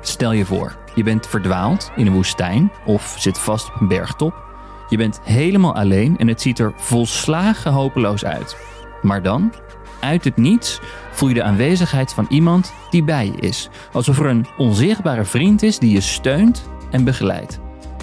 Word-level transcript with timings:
Stel 0.00 0.32
je 0.32 0.44
voor, 0.44 0.76
je 0.94 1.02
bent 1.02 1.26
verdwaald 1.26 1.90
in 1.96 2.06
een 2.06 2.12
woestijn 2.12 2.72
of 2.84 3.14
zit 3.18 3.38
vast 3.38 3.68
op 3.68 3.80
een 3.80 3.88
bergtop. 3.88 4.46
Je 4.88 4.96
bent 4.96 5.20
helemaal 5.22 5.74
alleen 5.74 6.18
en 6.18 6.28
het 6.28 6.40
ziet 6.40 6.58
er 6.58 6.72
volslagen 6.76 7.72
hopeloos 7.72 8.24
uit. 8.24 8.56
Maar 9.02 9.22
dan, 9.22 9.52
uit 10.00 10.24
het 10.24 10.36
niets, 10.36 10.80
voel 11.10 11.28
je 11.28 11.34
de 11.34 11.42
aanwezigheid 11.42 12.14
van 12.14 12.26
iemand 12.28 12.72
die 12.90 13.04
bij 13.04 13.26
je 13.26 13.40
is. 13.40 13.68
Alsof 13.92 14.18
er 14.18 14.26
een 14.26 14.46
onzichtbare 14.56 15.24
vriend 15.24 15.62
is 15.62 15.78
die 15.78 15.92
je 15.92 16.00
steunt 16.00 16.68
en 16.90 17.04
begeleidt. 17.04 17.58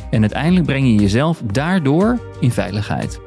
En 0.09 0.21
uiteindelijk 0.21 0.65
breng 0.65 0.85
je 0.85 0.95
jezelf 0.95 1.41
daardoor 1.45 2.19
in 2.39 2.51
veiligheid. 2.51 3.24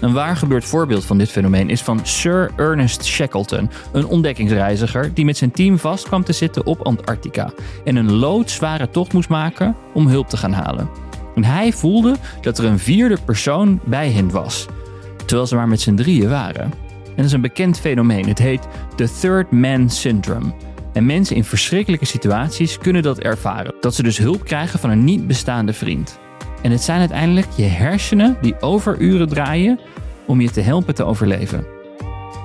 Een 0.00 0.12
waar 0.12 0.36
gebeurd 0.36 0.64
voorbeeld 0.64 1.04
van 1.04 1.18
dit 1.18 1.30
fenomeen 1.30 1.70
is 1.70 1.82
van 1.82 2.00
Sir 2.02 2.50
Ernest 2.56 3.04
Shackleton, 3.04 3.70
een 3.92 4.06
ontdekkingsreiziger 4.06 5.14
die 5.14 5.24
met 5.24 5.36
zijn 5.36 5.50
team 5.50 5.78
vast 5.78 6.04
kwam 6.04 6.24
te 6.24 6.32
zitten 6.32 6.66
op 6.66 6.80
Antarctica 6.80 7.50
en 7.84 7.96
een 7.96 8.12
loodzware 8.12 8.90
tocht 8.90 9.12
moest 9.12 9.28
maken 9.28 9.76
om 9.94 10.08
hulp 10.08 10.28
te 10.28 10.36
gaan 10.36 10.52
halen. 10.52 10.88
En 11.34 11.44
hij 11.44 11.72
voelde 11.72 12.16
dat 12.40 12.58
er 12.58 12.64
een 12.64 12.78
vierde 12.78 13.18
persoon 13.24 13.80
bij 13.84 14.10
hen 14.10 14.30
was, 14.30 14.66
terwijl 15.24 15.46
ze 15.46 15.54
maar 15.54 15.68
met 15.68 15.80
z'n 15.80 15.94
drieën 15.94 16.28
waren. 16.28 16.62
En 16.62 17.22
dat 17.22 17.24
is 17.24 17.32
een 17.32 17.40
bekend 17.40 17.80
fenomeen. 17.80 18.28
Het 18.28 18.38
heet 18.38 18.68
de 18.96 19.08
Third 19.20 19.50
Man 19.50 19.90
Syndrome. 19.90 20.54
En 20.92 21.06
mensen 21.06 21.36
in 21.36 21.44
verschrikkelijke 21.44 22.04
situaties 22.04 22.78
kunnen 22.78 23.02
dat 23.02 23.18
ervaren. 23.18 23.74
Dat 23.80 23.94
ze 23.94 24.02
dus 24.02 24.18
hulp 24.18 24.44
krijgen 24.44 24.78
van 24.78 24.90
een 24.90 25.04
niet 25.04 25.26
bestaande 25.26 25.72
vriend. 25.72 26.18
En 26.66 26.72
het 26.72 26.82
zijn 26.82 27.00
uiteindelijk 27.00 27.46
je 27.56 27.64
hersenen 27.64 28.36
die 28.40 28.60
overuren 28.60 29.28
draaien 29.28 29.80
om 30.26 30.40
je 30.40 30.50
te 30.50 30.60
helpen 30.60 30.94
te 30.94 31.04
overleven. 31.04 31.66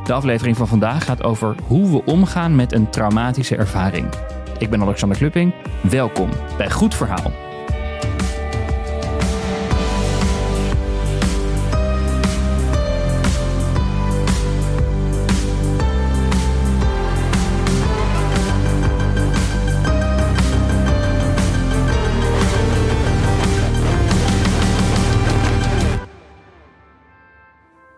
De 0.03 0.13
aflevering 0.13 0.57
van 0.57 0.67
vandaag 0.67 1.05
gaat 1.05 1.23
over 1.23 1.55
hoe 1.67 1.91
we 1.91 2.05
omgaan 2.05 2.55
met 2.55 2.73
een 2.73 2.89
traumatische 2.89 3.55
ervaring. 3.55 4.09
Ik 4.57 4.69
ben 4.69 4.81
Alexander 4.81 5.17
Klupping. 5.17 5.53
Welkom 5.81 6.29
bij 6.57 6.71
Goed 6.71 6.95
Verhaal. 6.95 7.50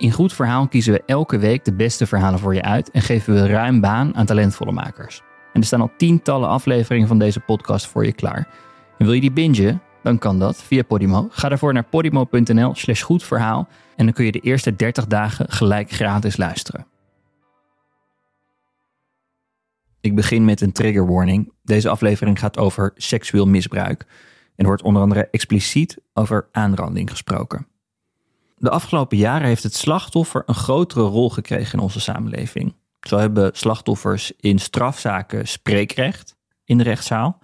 In 0.04 0.12
Goed 0.12 0.34
Verhaal 0.34 0.68
kiezen 0.68 0.94
we 0.94 1.04
elke 1.06 1.38
week 1.38 1.66
de 1.66 1.74
beste 1.74 2.08
verhalen 2.08 2.40
voor 2.40 2.54
je 2.54 2.62
uit 2.62 2.92
en 2.92 3.02
geven 3.02 3.34
we 3.34 3.48
ruim 3.48 3.82
baan 3.82 4.16
aan 4.16 4.26
talentvolle 4.26 4.72
makers. 4.72 5.22
En 5.54 5.62
er 5.62 5.68
staan 5.68 5.82
al 5.82 5.92
tientallen 5.98 6.50
afleveringen 6.50 7.08
van 7.08 7.20
deze 7.20 7.40
podcast 7.40 7.88
voor 7.88 8.06
je 8.06 8.14
klaar. 8.14 8.48
En 8.98 9.06
wil 9.06 9.14
je 9.14 9.22
die 9.22 9.32
bingen? 9.32 9.82
Dan 10.02 10.18
kan 10.18 10.40
dat 10.40 10.64
via 10.64 10.84
Podimo. 10.84 11.28
Ga 11.30 11.50
daarvoor 11.50 11.74
naar 11.74 11.84
podimo.nl 11.84 12.76
slash 12.76 13.02
goedverhaal 13.02 13.68
en 13.96 14.06
dan 14.06 14.14
kun 14.14 14.26
je 14.26 14.32
de 14.32 14.40
eerste 14.40 14.76
30 14.76 15.08
dagen 15.08 15.52
gelijk 15.52 15.92
gratis 15.92 16.38
luisteren. 16.38 16.86
Ik 20.02 20.16
begin 20.16 20.46
met 20.46 20.62
een 20.62 20.72
trigger 20.72 21.08
warning. 21.08 21.54
Deze 21.62 21.90
aflevering 21.90 22.40
gaat 22.40 22.58
over 22.58 22.92
seksueel 22.96 23.48
misbruik 23.48 24.06
en 24.56 24.66
wordt 24.66 24.82
onder 24.82 25.02
andere 25.02 25.28
expliciet 25.32 25.98
over 26.14 26.48
aanranding 26.52 27.10
gesproken. 27.10 27.68
De 28.64 28.70
afgelopen 28.70 29.18
jaren 29.18 29.48
heeft 29.48 29.64
het 29.64 29.76
slachtoffer 29.76 30.44
een 30.46 30.56
grotere 30.56 31.02
rol 31.02 31.30
gekregen 31.30 31.74
in 31.74 31.84
onze 31.84 32.00
samenleving. 32.00 32.76
Zo 33.02 33.18
hebben 33.18 33.52
slachtoffers 33.54 34.32
in 34.40 34.60
strafzaken 34.60 35.48
spreekrecht 35.48 36.36
in 36.66 36.78
de 36.78 36.84
rechtszaal. 36.84 37.40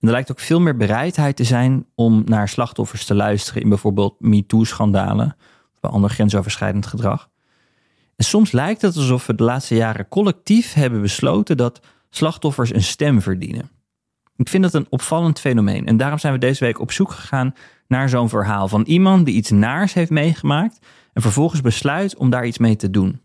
En 0.00 0.08
er 0.08 0.10
lijkt 0.10 0.30
ook 0.30 0.40
veel 0.40 0.60
meer 0.60 0.76
bereidheid 0.76 1.36
te 1.36 1.44
zijn 1.44 1.86
om 1.94 2.22
naar 2.24 2.48
slachtoffers 2.48 3.04
te 3.04 3.14
luisteren 3.14 3.62
in 3.62 3.68
bijvoorbeeld 3.68 4.20
MeToo-schandalen 4.20 5.36
of 5.80 5.90
ander 5.90 6.10
grensoverschrijdend 6.10 6.86
gedrag. 6.86 7.28
En 8.16 8.24
soms 8.24 8.52
lijkt 8.52 8.82
het 8.82 8.96
alsof 8.96 9.26
we 9.26 9.34
de 9.34 9.44
laatste 9.44 9.74
jaren 9.74 10.08
collectief 10.08 10.72
hebben 10.72 11.00
besloten 11.00 11.56
dat 11.56 11.80
slachtoffers 12.10 12.74
een 12.74 12.82
stem 12.82 13.22
verdienen. 13.22 13.70
Ik 14.36 14.48
vind 14.48 14.62
dat 14.62 14.74
een 14.74 14.86
opvallend 14.88 15.40
fenomeen 15.40 15.86
en 15.86 15.96
daarom 15.96 16.18
zijn 16.18 16.32
we 16.32 16.38
deze 16.38 16.64
week 16.64 16.80
op 16.80 16.92
zoek 16.92 17.10
gegaan 17.10 17.54
naar 17.88 18.08
zo'n 18.08 18.28
verhaal 18.28 18.68
van 18.68 18.82
iemand 18.82 19.26
die 19.26 19.34
iets 19.34 19.50
naars 19.50 19.92
heeft 19.92 20.10
meegemaakt 20.10 20.78
en 21.12 21.22
vervolgens 21.22 21.60
besluit 21.60 22.16
om 22.16 22.30
daar 22.30 22.46
iets 22.46 22.58
mee 22.58 22.76
te 22.76 22.90
doen. 22.90 23.20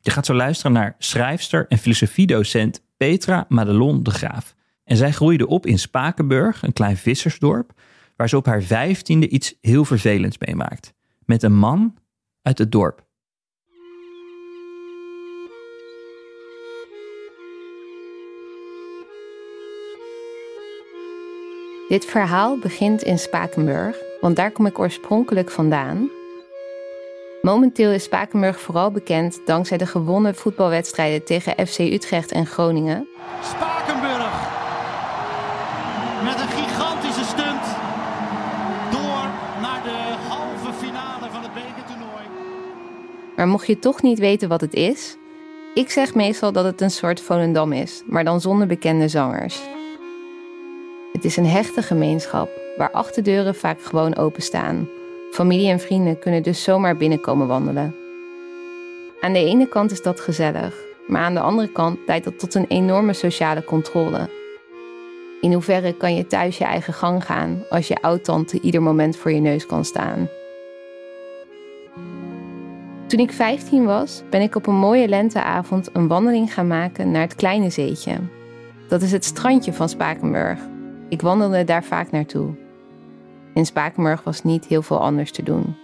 Je 0.00 0.10
gaat 0.10 0.26
zo 0.26 0.34
luisteren 0.34 0.72
naar 0.72 0.94
schrijfster 0.98 1.66
en 1.68 1.78
filosofiedocent 1.78 2.82
Petra 2.96 3.44
Madelon 3.48 4.02
de 4.02 4.10
Graaf. 4.10 4.54
En 4.84 4.96
zij 4.96 5.12
groeide 5.12 5.46
op 5.46 5.66
in 5.66 5.78
Spakenburg, 5.78 6.62
een 6.62 6.72
klein 6.72 6.96
vissersdorp, 6.96 7.72
waar 8.16 8.28
ze 8.28 8.36
op 8.36 8.46
haar 8.46 8.62
vijftiende 8.62 9.28
iets 9.28 9.54
heel 9.60 9.84
vervelends 9.84 10.38
meemaakt. 10.38 10.94
Met 11.24 11.42
een 11.42 11.56
man 11.56 11.94
uit 12.42 12.58
het 12.58 12.72
dorp. 12.72 13.05
Dit 21.88 22.04
verhaal 22.04 22.58
begint 22.58 23.02
in 23.02 23.18
Spakenburg, 23.18 23.96
want 24.20 24.36
daar 24.36 24.50
kom 24.50 24.66
ik 24.66 24.78
oorspronkelijk 24.78 25.50
vandaan. 25.50 26.10
Momenteel 27.42 27.90
is 27.90 28.02
Spakenburg 28.02 28.60
vooral 28.60 28.90
bekend 28.90 29.40
dankzij 29.44 29.76
de 29.76 29.86
gewonnen 29.86 30.34
voetbalwedstrijden 30.34 31.24
tegen 31.24 31.66
FC 31.66 31.78
Utrecht 31.78 32.32
en 32.32 32.46
Groningen. 32.46 33.08
Spakenburg 33.42 34.54
met 36.24 36.40
een 36.40 36.48
gigantische 36.48 37.24
stunt 37.24 37.64
door 38.90 39.24
naar 39.60 39.82
de 39.82 40.14
halve 40.28 40.72
finale 40.72 41.30
van 41.30 41.42
het 41.42 41.54
bekertoernooi. 41.54 42.24
Maar 43.36 43.48
mocht 43.48 43.66
je 43.66 43.78
toch 43.78 44.02
niet 44.02 44.18
weten 44.18 44.48
wat 44.48 44.60
het 44.60 44.74
is, 44.74 45.16
ik 45.74 45.90
zeg 45.90 46.14
meestal 46.14 46.52
dat 46.52 46.64
het 46.64 46.80
een 46.80 46.90
soort 46.90 47.20
Volendam 47.20 47.72
is, 47.72 48.02
maar 48.06 48.24
dan 48.24 48.40
zonder 48.40 48.66
bekende 48.66 49.08
zangers. 49.08 49.75
Het 51.16 51.24
is 51.24 51.36
een 51.36 51.46
hechte 51.46 51.82
gemeenschap 51.82 52.48
waar 52.76 52.90
achterdeuren 52.90 53.54
vaak 53.54 53.82
gewoon 53.82 54.16
openstaan. 54.16 54.88
Familie 55.30 55.70
en 55.70 55.80
vrienden 55.80 56.18
kunnen 56.18 56.42
dus 56.42 56.62
zomaar 56.62 56.96
binnenkomen 56.96 57.46
wandelen. 57.46 57.94
Aan 59.20 59.32
de 59.32 59.44
ene 59.44 59.68
kant 59.68 59.90
is 59.90 60.02
dat 60.02 60.20
gezellig, 60.20 60.74
maar 61.06 61.20
aan 61.20 61.34
de 61.34 61.40
andere 61.40 61.72
kant 61.72 61.98
leidt 62.06 62.24
dat 62.24 62.38
tot 62.38 62.54
een 62.54 62.66
enorme 62.66 63.12
sociale 63.12 63.64
controle. 63.64 64.30
In 65.40 65.52
hoeverre 65.52 65.92
kan 65.92 66.14
je 66.14 66.26
thuis 66.26 66.58
je 66.58 66.64
eigen 66.64 66.92
gang 66.92 67.24
gaan 67.24 67.62
als 67.70 67.88
je 67.88 68.02
oud-tante 68.02 68.60
ieder 68.60 68.82
moment 68.82 69.16
voor 69.16 69.32
je 69.32 69.40
neus 69.40 69.66
kan 69.66 69.84
staan? 69.84 70.28
Toen 73.06 73.20
ik 73.20 73.32
15 73.32 73.84
was, 73.84 74.22
ben 74.30 74.40
ik 74.40 74.54
op 74.54 74.66
een 74.66 74.78
mooie 74.78 75.08
lenteavond 75.08 75.88
een 75.92 76.08
wandeling 76.08 76.54
gaan 76.54 76.66
maken 76.66 77.10
naar 77.10 77.22
het 77.22 77.34
Kleine 77.34 77.70
Zeetje. 77.70 78.18
Dat 78.88 79.02
is 79.02 79.12
het 79.12 79.24
strandje 79.24 79.72
van 79.72 79.88
Spakenburg, 79.88 80.58
ik 81.08 81.20
wandelde 81.20 81.64
daar 81.64 81.84
vaak 81.84 82.10
naartoe. 82.10 82.54
In 83.54 83.66
Spakenburg 83.66 84.22
was 84.22 84.42
niet 84.42 84.66
heel 84.66 84.82
veel 84.82 85.00
anders 85.00 85.30
te 85.32 85.42
doen. 85.42 85.76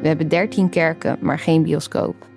We 0.00 0.08
hebben 0.08 0.28
dertien 0.28 0.68
kerken, 0.68 1.18
maar 1.20 1.38
geen 1.38 1.62
bioscoop. 1.62 2.28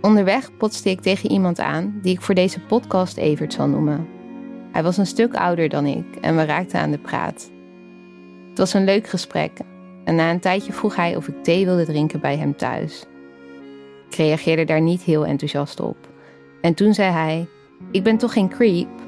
Onderweg 0.00 0.56
potste 0.56 0.90
ik 0.90 1.00
tegen 1.00 1.30
iemand 1.30 1.60
aan 1.60 1.98
die 2.02 2.14
ik 2.14 2.22
voor 2.22 2.34
deze 2.34 2.60
podcast 2.60 3.16
Evert 3.16 3.52
zal 3.52 3.68
noemen. 3.68 4.08
Hij 4.72 4.82
was 4.82 4.96
een 4.96 5.06
stuk 5.06 5.34
ouder 5.34 5.68
dan 5.68 5.86
ik 5.86 6.16
en 6.20 6.36
we 6.36 6.44
raakten 6.44 6.80
aan 6.80 6.90
de 6.90 6.98
praat. 6.98 7.50
Het 8.48 8.58
was 8.58 8.74
een 8.74 8.84
leuk 8.84 9.06
gesprek 9.08 9.52
en 10.04 10.14
na 10.14 10.30
een 10.30 10.40
tijdje 10.40 10.72
vroeg 10.72 10.96
hij 10.96 11.16
of 11.16 11.28
ik 11.28 11.44
thee 11.44 11.64
wilde 11.64 11.84
drinken 11.84 12.20
bij 12.20 12.36
hem 12.36 12.56
thuis. 12.56 13.06
Ik 14.08 14.14
reageerde 14.14 14.64
daar 14.64 14.80
niet 14.80 15.02
heel 15.02 15.26
enthousiast 15.26 15.80
op. 15.80 15.96
En 16.60 16.74
toen 16.74 16.94
zei 16.94 17.12
hij: 17.12 17.48
Ik 17.90 18.02
ben 18.02 18.16
toch 18.16 18.32
geen 18.32 18.48
creep? 18.48 19.01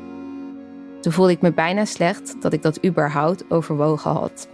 Toen 1.05 1.13
voelde 1.13 1.33
ik 1.33 1.41
me 1.41 1.53
bijna 1.53 1.85
slecht 1.85 2.43
dat 2.43 2.53
ik 2.53 2.63
dat 2.63 2.85
überhaupt 2.85 3.51
overwogen 3.51 4.11
had. 4.11 4.49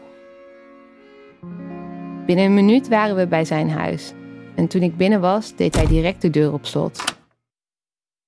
Binnen 2.26 2.44
een 2.44 2.54
minuut 2.54 2.88
waren 2.88 3.16
we 3.16 3.26
bij 3.26 3.44
zijn 3.44 3.70
huis. 3.70 4.12
En 4.56 4.68
toen 4.68 4.82
ik 4.82 4.96
binnen 4.96 5.20
was, 5.20 5.56
deed 5.56 5.74
hij 5.74 5.86
direct 5.86 6.22
de 6.22 6.30
deur 6.30 6.52
op 6.52 6.66
slot. 6.66 7.04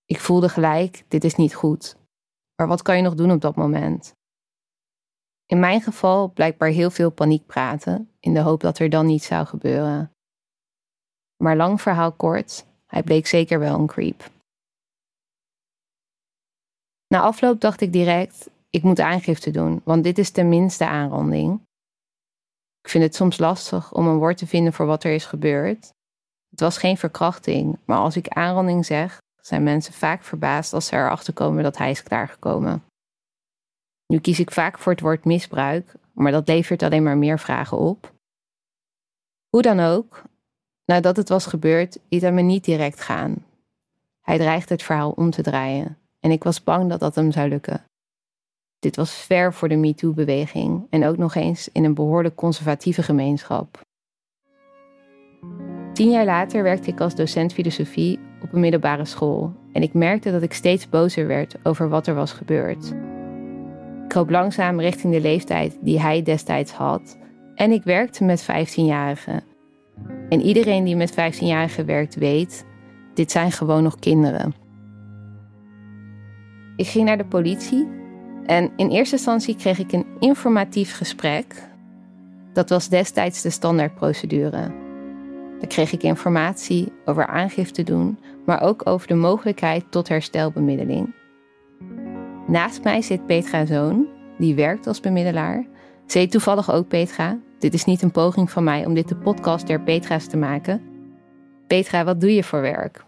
Ik 0.05 0.21
voelde 0.21 0.49
gelijk, 0.49 1.05
dit 1.09 1.25
is 1.25 1.35
niet 1.35 1.55
goed. 1.55 1.97
Maar 2.57 2.67
wat 2.67 2.83
kan 2.83 2.97
je 2.97 3.03
nog 3.03 3.15
doen 3.15 3.31
op 3.31 3.41
dat 3.41 3.57
moment? 3.57 4.15
In 5.47 5.61
mijn 5.61 5.81
geval 5.81 6.29
blijkbaar 6.29 6.69
heel 6.69 6.91
veel 6.91 7.11
paniek 7.11 7.47
praten, 7.47 8.11
in 8.21 8.35
de 8.35 8.41
hoop 8.41 8.61
dat 8.61 8.79
er 8.79 8.91
dan 8.91 9.07
niets 9.07 9.27
zou 9.27 9.47
gebeuren. 9.47 10.13
Maar 11.37 11.57
lang 11.57 11.81
verhaal 11.81 12.13
kort, 12.13 12.67
hij 12.87 13.03
bleek 13.03 13.27
zeker 13.27 13.59
wel 13.59 13.79
een 13.79 13.87
creep. 13.87 14.31
Na 17.13 17.21
afloop 17.21 17.61
dacht 17.61 17.81
ik 17.81 17.93
direct: 17.93 18.51
ik 18.71 18.83
moet 18.83 19.01
aangifte 19.01 19.51
doen, 19.51 19.81
want 19.85 20.05
dit 20.05 20.19
is 20.19 20.31
tenminste 20.31 20.87
aanranding. 20.87 21.61
Ik 22.83 22.89
vind 22.91 23.05
het 23.05 23.15
soms 23.15 23.39
lastig 23.39 23.93
om 23.93 24.07
een 24.07 24.19
woord 24.19 24.37
te 24.37 24.47
vinden 24.47 24.73
voor 24.73 24.87
wat 24.87 25.05
er 25.05 25.13
is 25.13 25.25
gebeurd. 25.25 25.93
Het 26.51 26.61
was 26.61 26.79
geen 26.79 26.97
verkrachting, 26.97 27.79
maar 27.85 27.99
als 27.99 28.17
ik 28.17 28.29
aanranding 28.29 28.87
zeg, 28.87 29.19
zijn 29.41 29.63
mensen 29.63 29.93
vaak 29.93 30.25
verbaasd 30.25 30.73
als 30.73 30.87
ze 30.87 30.97
erachter 30.97 31.33
komen 31.33 31.63
dat 31.63 31.79
hij 31.79 31.91
is 31.91 32.03
klaargekomen. 32.03 32.85
Nu 34.07 34.19
kies 34.19 34.41
ik 34.41 34.51
vaak 34.51 34.79
voor 34.79 34.93
het 34.93 35.01
woord 35.01 35.25
misbruik, 35.25 35.95
maar 36.13 36.33
dat 36.33 36.49
levert 36.49 36.83
alleen 36.83 37.03
maar 37.03 37.19
meer 37.19 37.39
vragen 37.39 37.79
op. 37.79 38.13
Hoe 39.49 39.63
dan 39.63 39.81
ook, 39.81 40.23
nadat 40.85 41.17
het 41.17 41.29
was 41.29 41.47
gebeurd, 41.47 41.99
liet 42.09 42.23
hij 42.23 42.33
me 42.33 42.43
niet 42.43 42.65
direct 42.65 43.01
gaan. 43.01 43.45
Hij 44.21 44.39
dreigde 44.39 44.75
het 44.75 44.83
verhaal 44.83 45.11
om 45.11 45.31
te 45.31 45.43
draaien 45.43 45.97
en 46.25 46.31
ik 46.31 46.45
was 46.45 46.65
bang 46.65 46.91
dat 46.91 47.01
dat 47.01 47.15
hem 47.15 47.33
zou 47.33 47.49
lukken. 47.49 47.85
Dit 48.79 48.97
was 48.97 49.15
ver 49.15 49.55
voor 49.55 49.69
de 49.69 49.77
MeToo-beweging 49.77 50.87
en 50.91 51.05
ook 51.05 51.17
nog 51.17 51.35
eens 51.35 51.69
in 51.73 51.85
een 51.85 51.95
behoorlijk 51.95 52.35
conservatieve 52.35 53.03
gemeenschap. 53.03 53.81
Tien 55.93 56.11
jaar 56.11 56.25
later 56.25 56.63
werkte 56.63 56.91
ik 56.91 57.01
als 57.01 57.15
docent 57.15 57.53
filosofie 57.53 58.19
op 58.43 58.53
een 58.53 58.61
middelbare 58.61 59.05
school 59.05 59.53
en 59.73 59.83
ik 59.83 59.95
merkte 59.95 60.31
dat 60.31 60.43
ik 60.43 60.53
steeds 60.53 60.89
bozer 60.89 61.27
werd 61.27 61.57
over 61.63 61.89
wat 61.89 62.07
er 62.07 62.15
was 62.15 62.33
gebeurd. 62.33 62.95
Ik 64.03 64.09
kroop 64.09 64.31
langzaam 64.31 64.81
richting 64.81 65.13
de 65.13 65.21
leeftijd 65.21 65.79
die 65.81 66.01
hij 66.01 66.23
destijds 66.23 66.73
had 66.73 67.19
en 67.55 67.71
ik 67.71 67.83
werkte 67.83 68.25
met 68.25 68.43
15-jarigen. 68.43 69.43
En 70.29 70.41
iedereen 70.41 70.85
die 70.85 70.97
met 70.97 71.13
15-jarigen 71.13 71.85
werkt 71.87 72.15
weet, 72.15 72.67
dit 73.15 73.31
zijn 73.31 73.53
gewoon 73.53 73.83
nog 73.83 73.99
kinderen. 73.99 74.62
Ik 76.77 76.87
ging 76.87 77.05
naar 77.05 77.19
de 77.19 77.25
politie 77.25 77.89
en 78.47 78.73
in 78.77 78.89
eerste 78.89 79.17
instantie 79.17 79.57
kreeg 79.57 79.79
ik 79.79 79.93
een 79.93 80.07
informatief 80.19 80.97
gesprek. 80.97 81.71
Dat 82.53 82.69
was 82.69 82.89
destijds 82.89 83.43
de 83.43 83.51
standaardprocedure. 83.51 84.51
Daar 85.59 85.69
kreeg 85.69 85.93
ik 85.93 86.03
informatie 86.03 86.93
over 87.05 87.27
aangifte 87.27 87.83
doen, 87.83 88.19
maar 88.47 88.63
ook 88.63 88.87
over 88.87 89.09
de 89.09 89.15
mogelijkheid 89.15 89.85
tot 89.91 90.09
herstelbemiddeling. 90.09 91.15
Naast 92.47 92.85
mij 92.85 93.03
zit 93.03 93.27
Petra 93.27 93.67
Zoon, 93.67 94.07
die 94.39 94.55
werkt 94.55 94.87
als 94.87 95.01
bemiddelaar. 95.01 95.67
Ze 96.07 96.29
toevallig 96.29 96.73
ook 96.73 96.89
Petra. 96.89 97.39
Dit 97.59 97.75
is 97.75 97.85
niet 97.85 98.03
een 98.03 98.11
poging 98.11 98.51
van 98.51 98.65
mij 98.65 98.87
om 98.87 98.95
dit 98.95 99.09
de 99.09 99.17
podcast 99.17 99.67
der 99.67 99.81
Petra's 99.81 100.27
te 100.27 100.37
maken. 100.37 100.83
Petra, 101.67 102.05
wat 102.05 102.21
doe 102.21 102.35
je 102.35 102.45
voor 102.45 102.61
werk? 102.61 103.05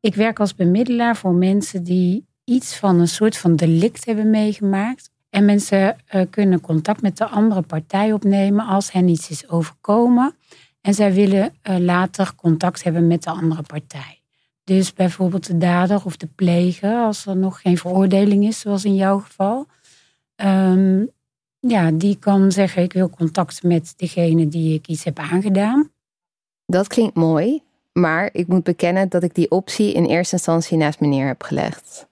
Ik 0.00 0.14
werk 0.14 0.40
als 0.40 0.54
bemiddelaar 0.54 1.16
voor 1.16 1.34
mensen 1.34 1.84
die 1.84 2.27
iets 2.48 2.76
van 2.76 3.00
een 3.00 3.08
soort 3.08 3.36
van 3.36 3.56
delict 3.56 4.04
hebben 4.04 4.30
meegemaakt. 4.30 5.10
En 5.30 5.44
mensen 5.44 5.96
uh, 6.14 6.22
kunnen 6.30 6.60
contact 6.60 7.02
met 7.02 7.16
de 7.16 7.26
andere 7.26 7.62
partij 7.62 8.12
opnemen 8.12 8.66
als 8.66 8.92
hen 8.92 9.08
iets 9.08 9.30
is 9.30 9.48
overkomen. 9.48 10.34
En 10.80 10.94
zij 10.94 11.12
willen 11.12 11.54
uh, 11.62 11.78
later 11.78 12.34
contact 12.34 12.82
hebben 12.82 13.06
met 13.06 13.22
de 13.22 13.30
andere 13.30 13.62
partij. 13.62 14.20
Dus 14.64 14.92
bijvoorbeeld 14.92 15.46
de 15.46 15.58
dader 15.58 16.04
of 16.04 16.16
de 16.16 16.28
pleger, 16.34 16.96
als 16.96 17.26
er 17.26 17.36
nog 17.36 17.60
geen 17.60 17.78
veroordeling 17.78 18.44
is, 18.44 18.60
zoals 18.60 18.84
in 18.84 18.94
jouw 18.94 19.18
geval. 19.18 19.66
Um, 20.36 21.10
ja, 21.60 21.90
die 21.90 22.16
kan 22.16 22.52
zeggen: 22.52 22.82
Ik 22.82 22.92
wil 22.92 23.10
contact 23.10 23.62
met 23.62 23.94
degene 23.96 24.48
die 24.48 24.74
ik 24.74 24.86
iets 24.86 25.04
heb 25.04 25.18
aangedaan. 25.18 25.90
Dat 26.66 26.86
klinkt 26.86 27.14
mooi, 27.14 27.62
maar 27.92 28.28
ik 28.32 28.46
moet 28.46 28.64
bekennen 28.64 29.08
dat 29.08 29.22
ik 29.22 29.34
die 29.34 29.50
optie 29.50 29.92
in 29.92 30.04
eerste 30.04 30.34
instantie 30.34 30.76
naast 30.76 31.00
meneer 31.00 31.26
heb 31.26 31.42
gelegd. 31.42 32.08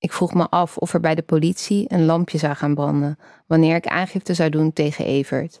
Ik 0.00 0.12
vroeg 0.12 0.34
me 0.34 0.48
af 0.48 0.76
of 0.76 0.94
er 0.94 1.00
bij 1.00 1.14
de 1.14 1.22
politie 1.22 1.92
een 1.92 2.04
lampje 2.04 2.38
zou 2.38 2.54
gaan 2.54 2.74
branden 2.74 3.18
wanneer 3.46 3.76
ik 3.76 3.86
aangifte 3.86 4.34
zou 4.34 4.50
doen 4.50 4.72
tegen 4.72 5.04
Evert. 5.04 5.60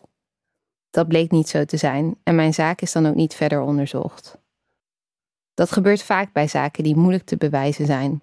Dat 0.90 1.08
bleek 1.08 1.30
niet 1.30 1.48
zo 1.48 1.64
te 1.64 1.76
zijn 1.76 2.16
en 2.22 2.34
mijn 2.34 2.54
zaak 2.54 2.80
is 2.80 2.92
dan 2.92 3.06
ook 3.06 3.14
niet 3.14 3.34
verder 3.34 3.60
onderzocht. 3.60 4.38
Dat 5.54 5.72
gebeurt 5.72 6.02
vaak 6.02 6.32
bij 6.32 6.48
zaken 6.48 6.84
die 6.84 6.96
moeilijk 6.96 7.24
te 7.24 7.36
bewijzen 7.36 7.86
zijn. 7.86 8.22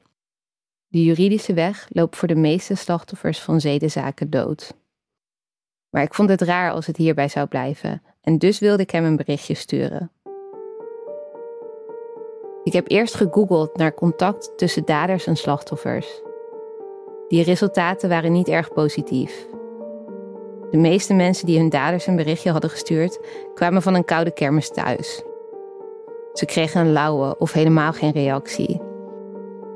De 0.87 1.03
juridische 1.03 1.53
weg 1.53 1.87
loopt 1.89 2.15
voor 2.15 2.27
de 2.27 2.35
meeste 2.35 2.75
slachtoffers 2.75 3.39
van 3.39 3.61
zedenzaken 3.61 4.29
dood. 4.29 4.73
Maar 5.89 6.03
ik 6.03 6.13
vond 6.13 6.29
het 6.29 6.41
raar 6.41 6.71
als 6.71 6.85
het 6.85 6.97
hierbij 6.97 7.27
zou 7.27 7.47
blijven 7.47 8.03
en 8.21 8.37
dus 8.37 8.59
wilde 8.59 8.83
ik 8.83 8.91
hem 8.91 9.05
een 9.05 9.15
berichtje 9.15 9.53
sturen. 9.53 10.11
Ik 12.67 12.73
heb 12.73 12.89
eerst 12.89 13.15
gegoogeld 13.15 13.77
naar 13.77 13.93
contact 13.93 14.57
tussen 14.57 14.85
daders 14.85 15.27
en 15.27 15.35
slachtoffers. 15.35 16.21
Die 17.27 17.43
resultaten 17.43 18.09
waren 18.09 18.31
niet 18.31 18.47
erg 18.47 18.73
positief. 18.73 19.47
De 20.71 20.77
meeste 20.77 21.13
mensen 21.13 21.45
die 21.45 21.57
hun 21.59 21.69
daders 21.69 22.07
een 22.07 22.15
berichtje 22.15 22.51
hadden 22.51 22.69
gestuurd, 22.69 23.19
kwamen 23.53 23.81
van 23.81 23.93
een 23.93 24.05
koude 24.05 24.31
kermis 24.31 24.69
thuis. 24.69 25.23
Ze 26.33 26.45
kregen 26.45 26.81
een 26.81 26.91
lauwe 26.91 27.37
of 27.37 27.51
helemaal 27.51 27.93
geen 27.93 28.11
reactie. 28.11 28.81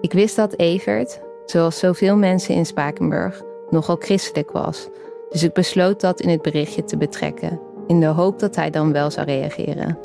Ik 0.01 0.13
wist 0.13 0.35
dat 0.35 0.57
Evert, 0.57 1.21
zoals 1.45 1.79
zoveel 1.79 2.17
mensen 2.17 2.55
in 2.55 2.65
Spakenburg, 2.65 3.41
nogal 3.69 3.95
christelijk 3.99 4.51
was, 4.51 4.88
dus 5.29 5.43
ik 5.43 5.53
besloot 5.53 6.01
dat 6.01 6.21
in 6.21 6.29
het 6.29 6.41
berichtje 6.41 6.83
te 6.83 6.97
betrekken, 6.97 7.59
in 7.88 7.99
de 7.99 8.05
hoop 8.05 8.39
dat 8.39 8.55
hij 8.55 8.69
dan 8.69 8.91
wel 8.91 9.11
zou 9.11 9.25
reageren. 9.25 9.97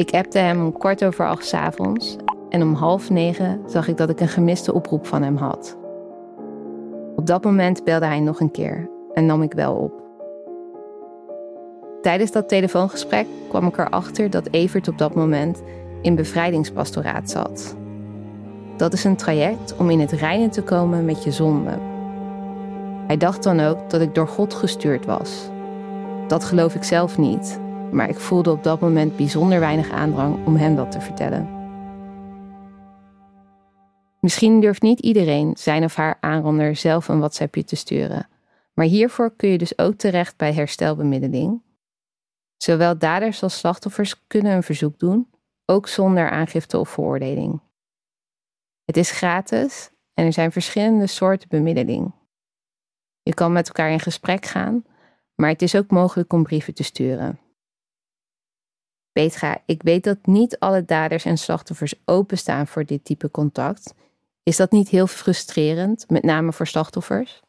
Ik 0.00 0.14
appte 0.14 0.38
hem 0.38 0.64
om 0.64 0.78
kwart 0.78 1.04
over 1.04 1.26
acht 1.26 1.46
s 1.46 1.54
avonds 1.54 2.16
en 2.48 2.62
om 2.62 2.74
half 2.74 3.10
negen 3.10 3.60
zag 3.66 3.88
ik 3.88 3.96
dat 3.96 4.10
ik 4.10 4.20
een 4.20 4.28
gemiste 4.28 4.72
oproep 4.74 5.06
van 5.06 5.22
hem 5.22 5.36
had. 5.36 5.76
Op 7.16 7.26
dat 7.26 7.44
moment 7.44 7.84
belde 7.84 8.06
hij 8.06 8.20
nog 8.20 8.40
een 8.40 8.50
keer 8.50 8.90
en 9.12 9.26
nam 9.26 9.42
ik 9.42 9.52
wel 9.52 9.74
op. 9.74 9.92
Tijdens 12.02 12.30
dat 12.30 12.48
telefoongesprek 12.48 13.26
kwam 13.48 13.66
ik 13.66 13.78
erachter 13.78 14.30
dat 14.30 14.48
Evert 14.50 14.88
op 14.88 14.98
dat 14.98 15.14
moment 15.14 15.62
in 16.02 16.14
bevrijdingspastoraat 16.14 17.30
zat. 17.30 17.76
Dat 18.76 18.92
is 18.92 19.04
een 19.04 19.16
traject 19.16 19.76
om 19.76 19.90
in 19.90 20.00
het 20.00 20.12
reinen 20.12 20.50
te 20.50 20.62
komen 20.62 21.04
met 21.04 21.24
je 21.24 21.30
zonde. 21.30 21.78
Hij 23.06 23.16
dacht 23.16 23.42
dan 23.42 23.60
ook 23.60 23.90
dat 23.90 24.00
ik 24.00 24.14
door 24.14 24.28
God 24.28 24.54
gestuurd 24.54 25.06
was. 25.06 25.48
Dat 26.26 26.44
geloof 26.44 26.74
ik 26.74 26.84
zelf 26.84 27.18
niet, 27.18 27.60
maar 27.92 28.08
ik 28.08 28.18
voelde 28.18 28.50
op 28.50 28.62
dat 28.62 28.80
moment 28.80 29.16
bijzonder 29.16 29.60
weinig 29.60 29.90
aandrang 29.90 30.46
om 30.46 30.56
hem 30.56 30.76
dat 30.76 30.90
te 30.90 31.00
vertellen. 31.00 31.58
Misschien 34.20 34.60
durft 34.60 34.82
niet 34.82 35.00
iedereen 35.00 35.56
zijn 35.56 35.84
of 35.84 35.94
haar 35.94 36.16
aanrander 36.20 36.76
zelf 36.76 37.08
een 37.08 37.18
WhatsAppje 37.18 37.64
te 37.64 37.76
sturen, 37.76 38.28
maar 38.74 38.86
hiervoor 38.86 39.36
kun 39.36 39.48
je 39.48 39.58
dus 39.58 39.78
ook 39.78 39.94
terecht 39.94 40.36
bij 40.36 40.52
herstelbemiddeling. 40.52 41.62
Zowel 42.56 42.98
daders 42.98 43.42
als 43.42 43.58
slachtoffers 43.58 44.26
kunnen 44.26 44.52
een 44.52 44.62
verzoek 44.62 44.98
doen, 44.98 45.30
ook 45.64 45.88
zonder 45.88 46.30
aangifte 46.30 46.78
of 46.78 46.88
veroordeling. 46.88 47.60
Het 48.84 48.96
is 48.96 49.10
gratis 49.10 49.90
en 50.14 50.24
er 50.24 50.32
zijn 50.32 50.52
verschillende 50.52 51.06
soorten 51.06 51.48
bemiddeling. 51.48 52.12
Je 53.22 53.34
kan 53.34 53.52
met 53.52 53.66
elkaar 53.66 53.90
in 53.90 54.00
gesprek 54.00 54.46
gaan, 54.46 54.84
maar 55.34 55.48
het 55.48 55.62
is 55.62 55.76
ook 55.76 55.90
mogelijk 55.90 56.32
om 56.32 56.42
brieven 56.42 56.74
te 56.74 56.82
sturen. 56.82 57.38
Petra, 59.12 59.58
ik 59.66 59.82
weet 59.82 60.04
dat 60.04 60.26
niet 60.26 60.58
alle 60.58 60.84
daders 60.84 61.24
en 61.24 61.38
slachtoffers 61.38 61.94
openstaan 62.04 62.66
voor 62.66 62.84
dit 62.84 63.04
type 63.04 63.30
contact. 63.30 63.94
Is 64.42 64.56
dat 64.56 64.70
niet 64.70 64.88
heel 64.88 65.06
frustrerend, 65.06 66.04
met 66.08 66.22
name 66.22 66.52
voor 66.52 66.66
slachtoffers? 66.66 67.40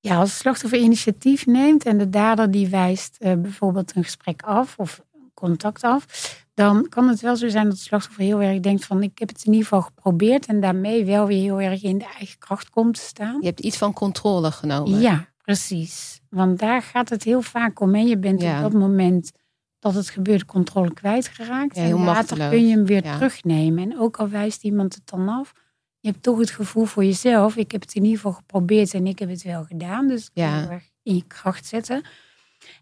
Ja, 0.00 0.16
als 0.16 0.30
het 0.30 0.38
slachtoffer 0.38 0.78
initiatief 0.78 1.46
neemt 1.46 1.86
en 1.86 1.98
de 1.98 2.08
dader 2.08 2.50
die 2.50 2.68
wijst 2.68 3.16
uh, 3.20 3.34
bijvoorbeeld 3.34 3.96
een 3.96 4.04
gesprek 4.04 4.42
af 4.42 4.78
of 4.78 5.02
contact 5.34 5.82
af, 5.82 6.06
dan 6.54 6.88
kan 6.88 7.08
het 7.08 7.20
wel 7.20 7.36
zo 7.36 7.48
zijn 7.48 7.64
dat 7.64 7.72
het 7.72 7.82
slachtoffer 7.82 8.24
heel 8.24 8.42
erg 8.42 8.60
denkt 8.60 8.84
van 8.84 9.02
ik 9.02 9.18
heb 9.18 9.28
het 9.28 9.44
in 9.44 9.52
ieder 9.52 9.68
geval 9.68 9.82
geprobeerd 9.82 10.46
en 10.46 10.60
daarmee 10.60 11.04
wel 11.04 11.26
weer 11.26 11.42
heel 11.42 11.60
erg 11.60 11.82
in 11.82 11.98
de 11.98 12.08
eigen 12.18 12.38
kracht 12.38 12.70
komt 12.70 12.94
te 12.94 13.00
staan. 13.00 13.40
Je 13.40 13.46
hebt 13.46 13.60
iets 13.60 13.76
van 13.76 13.92
controle 13.92 14.50
genomen. 14.50 15.00
Ja, 15.00 15.28
precies. 15.44 16.20
Want 16.28 16.58
daar 16.58 16.82
gaat 16.82 17.08
het 17.08 17.22
heel 17.22 17.42
vaak 17.42 17.80
om. 17.80 17.94
En 17.94 18.06
je 18.06 18.18
bent 18.18 18.42
op 18.42 18.60
dat 18.60 18.72
moment 18.72 19.32
dat 19.80 19.94
het 19.94 20.10
gebeurt 20.10 20.44
controle 20.44 20.92
kwijtgeraakt. 20.92 21.76
Ja, 21.76 21.82
en 21.82 22.04
later 22.04 22.48
kun 22.48 22.66
je 22.66 22.74
hem 22.74 22.86
weer 22.86 23.02
terugnemen. 23.02 23.90
En 23.90 23.98
ook 23.98 24.16
al 24.16 24.28
wijst 24.28 24.64
iemand 24.64 24.94
het 24.94 25.08
dan 25.08 25.28
af, 25.28 25.52
je 26.00 26.08
hebt 26.10 26.22
toch 26.22 26.38
het 26.38 26.50
gevoel 26.50 26.84
voor 26.84 27.04
jezelf. 27.04 27.56
Ik 27.56 27.72
heb 27.72 27.80
het 27.80 27.94
in 27.94 28.02
ieder 28.02 28.16
geval 28.16 28.32
geprobeerd 28.32 28.94
en 28.94 29.06
ik 29.06 29.18
heb 29.18 29.28
het 29.28 29.42
wel 29.42 29.64
gedaan. 29.64 30.08
Dus 30.08 30.30
ja. 30.32 30.60
heel 30.60 30.70
erg 30.70 30.90
in 31.02 31.14
je 31.14 31.24
kracht 31.26 31.66
zetten. 31.66 32.02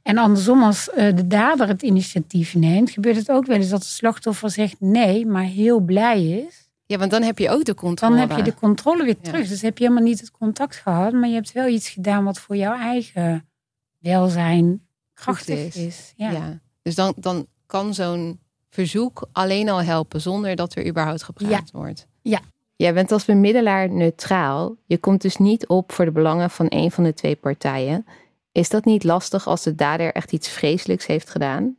En 0.02 0.18
andersom, 0.18 0.62
als 0.62 0.90
eh, 0.90 1.16
de 1.16 1.26
dader 1.26 1.68
het 1.68 1.82
initiatief 1.82 2.54
neemt, 2.54 2.90
gebeurt 2.90 3.16
het 3.16 3.30
ook 3.30 3.46
wel 3.46 3.56
eens 3.56 3.68
dat 3.68 3.80
de 3.80 3.86
slachtoffer 3.86 4.50
zegt 4.50 4.76
nee, 4.80 5.26
maar 5.26 5.44
heel 5.44 5.80
blij 5.80 6.28
is. 6.28 6.68
Ja, 6.86 6.98
want 6.98 7.10
dan 7.10 7.22
heb 7.22 7.38
je 7.38 7.50
ook 7.50 7.64
de 7.64 7.74
controle. 7.74 8.16
Dan 8.16 8.28
heb 8.28 8.36
je 8.36 8.44
de 8.44 8.54
controle 8.54 9.04
weer 9.04 9.20
terug. 9.20 9.48
Dus 9.48 9.62
heb 9.62 9.78
je 9.78 9.84
helemaal 9.84 10.04
niet 10.04 10.20
het 10.20 10.30
contact 10.30 10.76
gehad, 10.76 11.12
maar 11.12 11.28
je 11.28 11.34
hebt 11.34 11.52
wel 11.52 11.66
iets 11.66 11.88
gedaan 11.88 12.24
wat 12.24 12.38
voor 12.38 12.56
jouw 12.56 12.74
eigen 12.74 13.48
welzijn 13.98 14.86
krachtig 15.14 15.76
is. 15.76 16.12
Ja. 16.16 16.60
Dus 16.88 16.96
dan, 16.96 17.12
dan 17.16 17.46
kan 17.66 17.94
zo'n 17.94 18.40
verzoek 18.70 19.28
alleen 19.32 19.68
al 19.68 19.82
helpen 19.82 20.20
zonder 20.20 20.56
dat 20.56 20.74
er 20.74 20.86
überhaupt 20.86 21.22
gepraat 21.22 21.70
wordt. 21.70 22.06
Ja. 22.22 22.40
Jij 22.76 22.94
bent 22.94 23.12
als 23.12 23.24
bemiddelaar 23.24 23.90
neutraal. 23.90 24.76
Je 24.86 24.98
komt 24.98 25.22
dus 25.22 25.36
niet 25.36 25.66
op 25.66 25.92
voor 25.92 26.04
de 26.04 26.10
belangen 26.10 26.50
van 26.50 26.66
een 26.68 26.90
van 26.90 27.04
de 27.04 27.14
twee 27.14 27.36
partijen. 27.36 28.06
Is 28.52 28.68
dat 28.68 28.84
niet 28.84 29.04
lastig 29.04 29.46
als 29.46 29.62
de 29.62 29.74
dader 29.74 30.12
echt 30.12 30.32
iets 30.32 30.48
vreselijks 30.48 31.06
heeft 31.06 31.30
gedaan? 31.30 31.76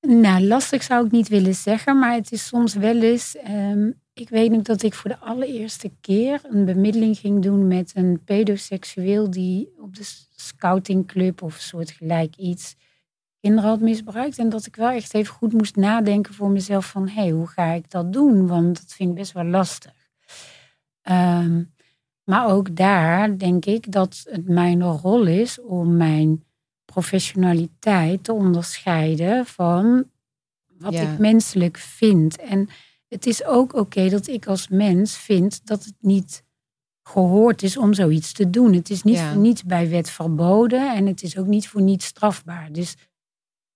Nou, 0.00 0.42
lastig 0.42 0.82
zou 0.82 1.06
ik 1.06 1.12
niet 1.12 1.28
willen 1.28 1.54
zeggen, 1.54 1.98
maar 1.98 2.14
het 2.14 2.32
is 2.32 2.46
soms 2.46 2.74
wel 2.74 3.02
eens. 3.02 3.36
ehm, 3.36 3.90
ik 4.12 4.28
weet 4.28 4.50
nog 4.50 4.62
dat 4.62 4.82
ik 4.82 4.94
voor 4.94 5.10
de 5.10 5.18
allereerste 5.18 5.90
keer 6.00 6.40
een 6.42 6.64
bemiddeling 6.64 7.18
ging 7.18 7.42
doen 7.42 7.66
met 7.66 7.92
een 7.94 8.20
pedoseksueel 8.24 9.30
die 9.30 9.72
op 9.78 9.96
de 9.96 10.14
scoutingclub 10.36 11.42
of 11.42 11.54
soort 11.54 11.90
gelijk 11.90 12.36
iets 12.36 12.76
kinderen 13.40 13.70
had 13.70 13.80
misbruikt. 13.80 14.38
En 14.38 14.48
dat 14.48 14.66
ik 14.66 14.76
wel 14.76 14.88
echt 14.90 15.14
even 15.14 15.34
goed 15.34 15.52
moest 15.52 15.76
nadenken 15.76 16.34
voor 16.34 16.50
mezelf 16.50 16.86
van, 16.90 17.08
hé, 17.08 17.20
hey, 17.22 17.30
hoe 17.30 17.46
ga 17.46 17.64
ik 17.72 17.90
dat 17.90 18.12
doen? 18.12 18.46
Want 18.46 18.76
dat 18.76 18.92
vind 18.92 19.08
ik 19.10 19.14
best 19.14 19.32
wel 19.32 19.44
lastig. 19.44 19.92
Ehm, 21.02 21.62
maar 22.24 22.48
ook 22.48 22.76
daar 22.76 23.38
denk 23.38 23.64
ik 23.64 23.92
dat 23.92 24.22
het 24.30 24.48
mijn 24.48 24.82
rol 24.82 25.26
is 25.26 25.60
om 25.60 25.96
mijn 25.96 26.44
professionaliteit 26.84 28.24
te 28.24 28.32
onderscheiden 28.32 29.46
van 29.46 30.04
wat 30.78 30.92
Ja. 30.92 31.12
ik 31.12 31.18
menselijk 31.18 31.76
vind. 31.78 32.36
En 32.40 32.68
het 33.08 33.26
is 33.26 33.44
ook 33.44 33.74
oké 33.74 34.08
dat 34.08 34.26
ik 34.26 34.46
als 34.46 34.68
mens 34.68 35.16
vind 35.16 35.66
dat 35.66 35.84
het 35.84 35.94
niet 36.00 36.44
gehoord 37.02 37.62
is 37.62 37.76
om 37.76 37.94
zoiets 37.94 38.32
te 38.32 38.50
doen. 38.50 38.72
Het 38.72 38.90
is 38.90 39.02
niet 39.02 39.16
Ja. 39.16 39.32
voor 39.32 39.40
niets 39.40 39.64
bij 39.64 39.88
wet 39.88 40.10
verboden 40.10 40.94
en 40.94 41.06
het 41.06 41.22
is 41.22 41.38
ook 41.38 41.46
niet 41.46 41.68
voor 41.68 41.82
niets 41.82 42.04
strafbaar. 42.06 42.72
Dus 42.72 42.96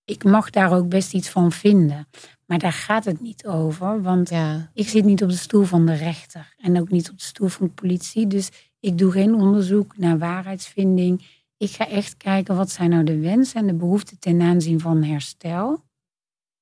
ik 0.04 0.25
mag 0.25 0.50
daar 0.50 0.73
ook 0.73 0.88
best 0.88 1.14
iets 1.14 1.28
van 1.28 1.52
vinden. 1.52 2.08
Maar 2.46 2.58
daar 2.58 2.73
gaat 2.73 3.04
het 3.04 3.20
niet 3.20 3.46
over, 3.46 4.02
want 4.02 4.28
Ja, 4.28 4.70
ik 4.75 4.88
zit 4.88 5.04
niet 5.04 5.23
op 5.23 5.28
de 5.28 5.37
stoel 5.37 5.64
van 5.64 5.87
de 5.87 5.94
rechter 5.94 6.54
en 6.58 6.80
ook 6.80 6.90
niet 6.90 7.11
op 7.11 7.18
de 7.18 7.25
stoel 7.25 7.49
van 7.49 7.66
de 7.66 7.73
politie. 7.73 8.26
Dus 8.26 8.50
ik 8.80 8.99
doe 8.99 9.12
geen 9.12 9.34
onderzoek 9.34 9.96
naar 9.96 10.18
waarheidsvinding. 10.18 11.26
Ik 11.56 11.70
ga 11.70 11.88
echt 11.88 12.16
kijken 12.16 12.56
wat 12.56 12.70
zijn 12.70 12.90
nou 12.90 13.04
de 13.04 13.18
wensen 13.18 13.61
en 13.61 13.66
de 13.66 13.75
behoeften 13.75 14.18
ten 14.18 14.40
aanzien 14.40 14.80
van 14.80 15.02
herstel. 15.02 15.84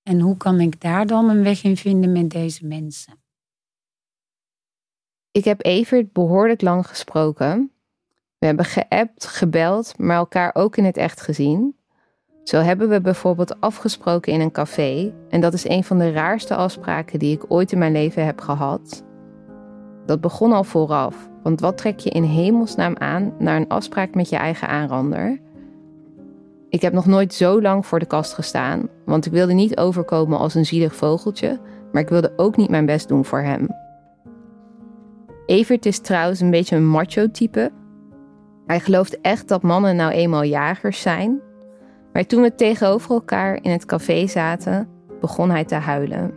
En 0.02 0.20
hoe 0.20 0.36
kan 0.36 0.60
ik 0.60 0.80
daar 0.80 1.06
dan 1.06 1.28
een 1.28 1.42
weg 1.42 1.62
in 1.62 1.76
vinden 1.76 2.12
met 2.12 2.30
deze 2.30 2.66
mensen? 2.66 3.22
ik 5.32 5.44
heb 5.44 5.64
Evert 5.64 6.12
behoorlijk 6.12 6.60
lang 6.60 6.86
gesproken. 6.86 7.72
We 8.38 8.46
hebben 8.46 8.64
geappt, 8.64 9.26
gebeld, 9.26 9.98
maar 9.98 10.16
elkaar 10.16 10.54
ook 10.54 10.76
in 10.76 10.84
het 10.84 10.96
echt 10.96 11.20
gezien. 11.20 11.76
Zo 12.42 12.60
hebben 12.60 12.88
we 12.88 13.00
bijvoorbeeld 13.00 13.60
afgesproken 13.60 14.32
in 14.32 14.40
een 14.40 14.50
café. 14.50 15.12
En 15.28 15.40
dat 15.40 15.52
is 15.52 15.68
een 15.68 15.84
van 15.84 15.98
de 15.98 16.12
raarste 16.12 16.54
afspraken 16.54 17.18
die 17.18 17.34
ik 17.34 17.44
ooit 17.48 17.72
in 17.72 17.78
mijn 17.78 17.92
leven 17.92 18.24
heb 18.24 18.40
gehad. 18.40 19.04
Dat 20.06 20.20
begon 20.20 20.52
al 20.52 20.64
vooraf. 20.64 21.30
Want 21.42 21.60
wat 21.60 21.76
trek 21.76 21.98
je 21.98 22.10
in 22.10 22.22
hemelsnaam 22.22 22.96
aan 22.98 23.34
naar 23.38 23.56
een 23.56 23.68
afspraak 23.68 24.14
met 24.14 24.28
je 24.28 24.36
eigen 24.36 24.68
aanrander? 24.68 25.40
Ik 26.68 26.82
heb 26.82 26.92
nog 26.92 27.06
nooit 27.06 27.34
zo 27.34 27.62
lang 27.62 27.86
voor 27.86 27.98
de 27.98 28.06
kast 28.06 28.34
gestaan, 28.34 28.88
want 29.04 29.26
ik 29.26 29.32
wilde 29.32 29.52
niet 29.52 29.76
overkomen 29.76 30.38
als 30.38 30.54
een 30.54 30.66
zielig 30.66 30.94
vogeltje, 30.94 31.60
maar 31.92 32.02
ik 32.02 32.08
wilde 32.08 32.32
ook 32.36 32.56
niet 32.56 32.70
mijn 32.70 32.86
best 32.86 33.08
doen 33.08 33.24
voor 33.24 33.40
hem. 33.40 33.68
Evert 35.46 35.86
is 35.86 35.98
trouwens 35.98 36.40
een 36.40 36.50
beetje 36.50 36.76
een 36.76 36.88
macho-type. 36.88 37.70
Hij 38.66 38.80
gelooft 38.80 39.20
echt 39.20 39.48
dat 39.48 39.62
mannen 39.62 39.96
nou 39.96 40.12
eenmaal 40.12 40.44
jagers 40.44 41.00
zijn. 41.00 41.40
Maar 42.12 42.26
toen 42.26 42.42
we 42.42 42.54
tegenover 42.54 43.10
elkaar 43.10 43.58
in 43.62 43.70
het 43.70 43.84
café 43.84 44.26
zaten, 44.26 44.88
begon 45.20 45.50
hij 45.50 45.64
te 45.64 45.74
huilen. 45.74 46.34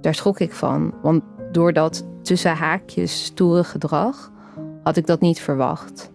Daar 0.00 0.14
schrok 0.14 0.40
ik 0.40 0.52
van, 0.52 0.94
want 1.02 1.22
door 1.52 1.72
dat 1.72 2.06
tussen 2.22 2.54
haakjes 2.54 3.24
stoere 3.24 3.64
gedrag 3.64 4.32
had 4.82 4.96
ik 4.96 5.06
dat 5.06 5.20
niet 5.20 5.40
verwacht. 5.40 6.12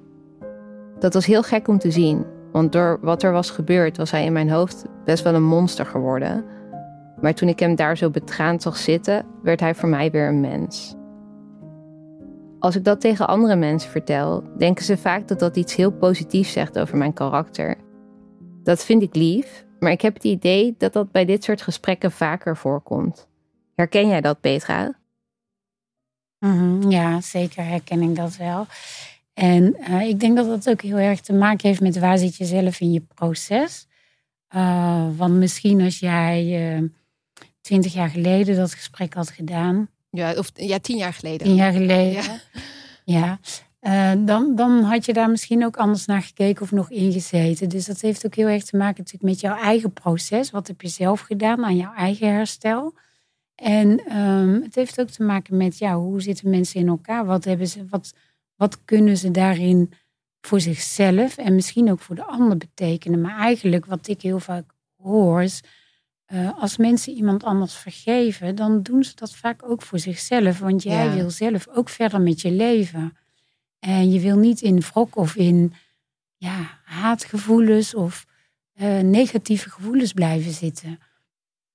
Dat 0.99 1.13
was 1.13 1.25
heel 1.25 1.43
gek 1.43 1.67
om 1.67 1.77
te 1.77 1.91
zien, 1.91 2.25
want 2.51 2.71
door 2.71 2.99
wat 3.01 3.23
er 3.23 3.31
was 3.31 3.49
gebeurd 3.49 3.97
was 3.97 4.11
hij 4.11 4.25
in 4.25 4.33
mijn 4.33 4.49
hoofd 4.49 4.85
best 5.05 5.23
wel 5.23 5.33
een 5.33 5.43
monster 5.43 5.85
geworden. 5.85 6.45
Maar 7.21 7.33
toen 7.33 7.49
ik 7.49 7.59
hem 7.59 7.75
daar 7.75 7.97
zo 7.97 8.09
betraand 8.09 8.61
zag 8.61 8.77
zitten, 8.77 9.25
werd 9.43 9.59
hij 9.59 9.75
voor 9.75 9.89
mij 9.89 10.11
weer 10.11 10.27
een 10.27 10.39
mens. 10.39 10.95
Als 12.59 12.75
ik 12.75 12.83
dat 12.83 13.01
tegen 13.01 13.27
andere 13.27 13.55
mensen 13.55 13.91
vertel, 13.91 14.43
denken 14.57 14.85
ze 14.85 14.97
vaak 14.97 15.27
dat 15.27 15.39
dat 15.39 15.57
iets 15.57 15.75
heel 15.75 15.91
positiefs 15.91 16.51
zegt 16.51 16.79
over 16.79 16.97
mijn 16.97 17.13
karakter. 17.13 17.75
Dat 18.63 18.85
vind 18.85 19.01
ik 19.01 19.15
lief, 19.15 19.65
maar 19.79 19.91
ik 19.91 20.01
heb 20.01 20.13
het 20.13 20.23
idee 20.23 20.75
dat 20.77 20.93
dat 20.93 21.11
bij 21.11 21.25
dit 21.25 21.43
soort 21.43 21.61
gesprekken 21.61 22.11
vaker 22.11 22.57
voorkomt. 22.57 23.27
Herken 23.75 24.07
jij 24.07 24.21
dat, 24.21 24.41
Petra? 24.41 24.99
Mhm, 26.39 26.89
Ja, 26.89 27.21
zeker 27.21 27.65
herken 27.65 28.01
ik 28.01 28.15
dat 28.15 28.35
wel. 28.37 28.65
En 29.33 29.75
eh, 29.75 30.01
ik 30.07 30.19
denk 30.19 30.35
dat 30.37 30.45
dat 30.47 30.69
ook 30.69 30.81
heel 30.81 30.97
erg 30.97 31.19
te 31.21 31.33
maken 31.33 31.67
heeft 31.67 31.81
met 31.81 31.99
waar 31.99 32.17
zit 32.17 32.35
je 32.35 32.45
zelf 32.45 32.79
in 32.79 32.91
je 32.91 33.01
proces. 33.01 33.87
Eh, 34.47 35.07
want 35.15 35.33
misschien 35.33 35.81
als 35.81 35.99
jij 35.99 36.71
eh, 36.75 36.83
twintig 37.61 37.93
jaar 37.93 38.09
geleden 38.09 38.55
dat 38.55 38.73
gesprek 38.73 39.13
had 39.13 39.29
gedaan, 39.29 39.89
Ja, 40.09 40.33
of 40.33 40.51
ja, 40.53 40.79
tien 40.79 40.97
jaar 40.97 41.13
geleden. 41.13 41.47
tien 41.47 41.55
jaar 41.55 41.71
geleden, 41.71 42.23
Ja. 42.23 42.39
ja, 43.05 43.39
eh, 43.81 44.11
dan, 44.25 44.55
dan 44.55 44.81
had 44.83 45.05
je 45.05 45.13
daar 45.13 45.29
misschien 45.29 45.65
ook 45.65 45.77
anders 45.77 46.05
naar 46.05 46.21
gekeken 46.21 46.61
of 46.61 46.71
nog 46.71 46.89
ingezeten. 46.89 47.69
Dus 47.69 47.85
dat 47.85 48.01
heeft 48.01 48.25
ook 48.25 48.35
heel 48.35 48.47
erg 48.47 48.63
te 48.63 48.77
maken 48.77 48.97
natuurlijk 48.97 49.33
met 49.33 49.39
jouw 49.39 49.55
eigen 49.55 49.93
proces. 49.93 50.51
Wat 50.51 50.67
heb 50.67 50.81
je 50.81 50.87
zelf 50.87 51.19
gedaan 51.19 51.65
aan 51.65 51.75
jouw 51.75 51.93
eigen 51.93 52.27
herstel? 52.27 52.93
En 53.55 54.05
ehm, 54.05 54.61
het 54.61 54.75
heeft 54.75 54.99
ook 55.01 55.09
te 55.09 55.23
maken 55.23 55.57
met 55.57 55.77
ja, 55.77 55.95
hoe 55.97 56.21
zitten 56.21 56.49
mensen 56.49 56.79
in 56.79 56.87
elkaar? 56.87 57.25
Wat, 57.25 57.43
hebben 57.43 57.67
ze, 57.67 57.85
wat, 57.89 58.13
wat 58.55 58.85
kunnen 58.85 59.17
ze 59.17 59.31
daarin 59.31 59.91
voor 60.41 60.61
zichzelf 60.61 61.37
en 61.37 61.55
misschien 61.55 61.91
ook 61.91 61.99
voor 61.99 62.15
de 62.15 62.25
ander 62.25 62.57
betekenen? 62.57 63.21
Maar 63.21 63.37
eigenlijk 63.37 63.85
wat 63.85 64.07
ik 64.07 64.21
heel 64.21 64.39
vaak 64.39 64.71
hoor 64.97 65.41
is, 65.43 65.61
eh, 66.25 66.61
als 66.61 66.77
mensen 66.77 67.13
iemand 67.13 67.43
anders 67.43 67.75
vergeven, 67.75 68.55
dan 68.55 68.81
doen 68.81 69.03
ze 69.03 69.15
dat 69.15 69.35
vaak 69.35 69.69
ook 69.69 69.81
voor 69.81 69.99
zichzelf. 69.99 70.59
Want 70.59 70.83
jij 70.83 71.05
Ja. 71.05 71.13
wil 71.13 71.29
zelf 71.29 71.67
ook 71.67 71.89
verder 71.89 72.21
met 72.21 72.41
je 72.41 72.51
leven. 72.51 73.17
En 73.85 74.11
je 74.11 74.19
wil 74.19 74.37
niet 74.37 74.61
in 74.61 74.79
wrok 74.79 75.15
of 75.15 75.35
in 75.35 75.73
ja, 76.37 76.79
haatgevoelens 76.83 77.95
of 77.95 78.25
eh, 78.73 78.99
negatieve 78.99 79.69
gevoelens 79.69 80.13
blijven 80.13 80.51
zitten. 80.51 80.99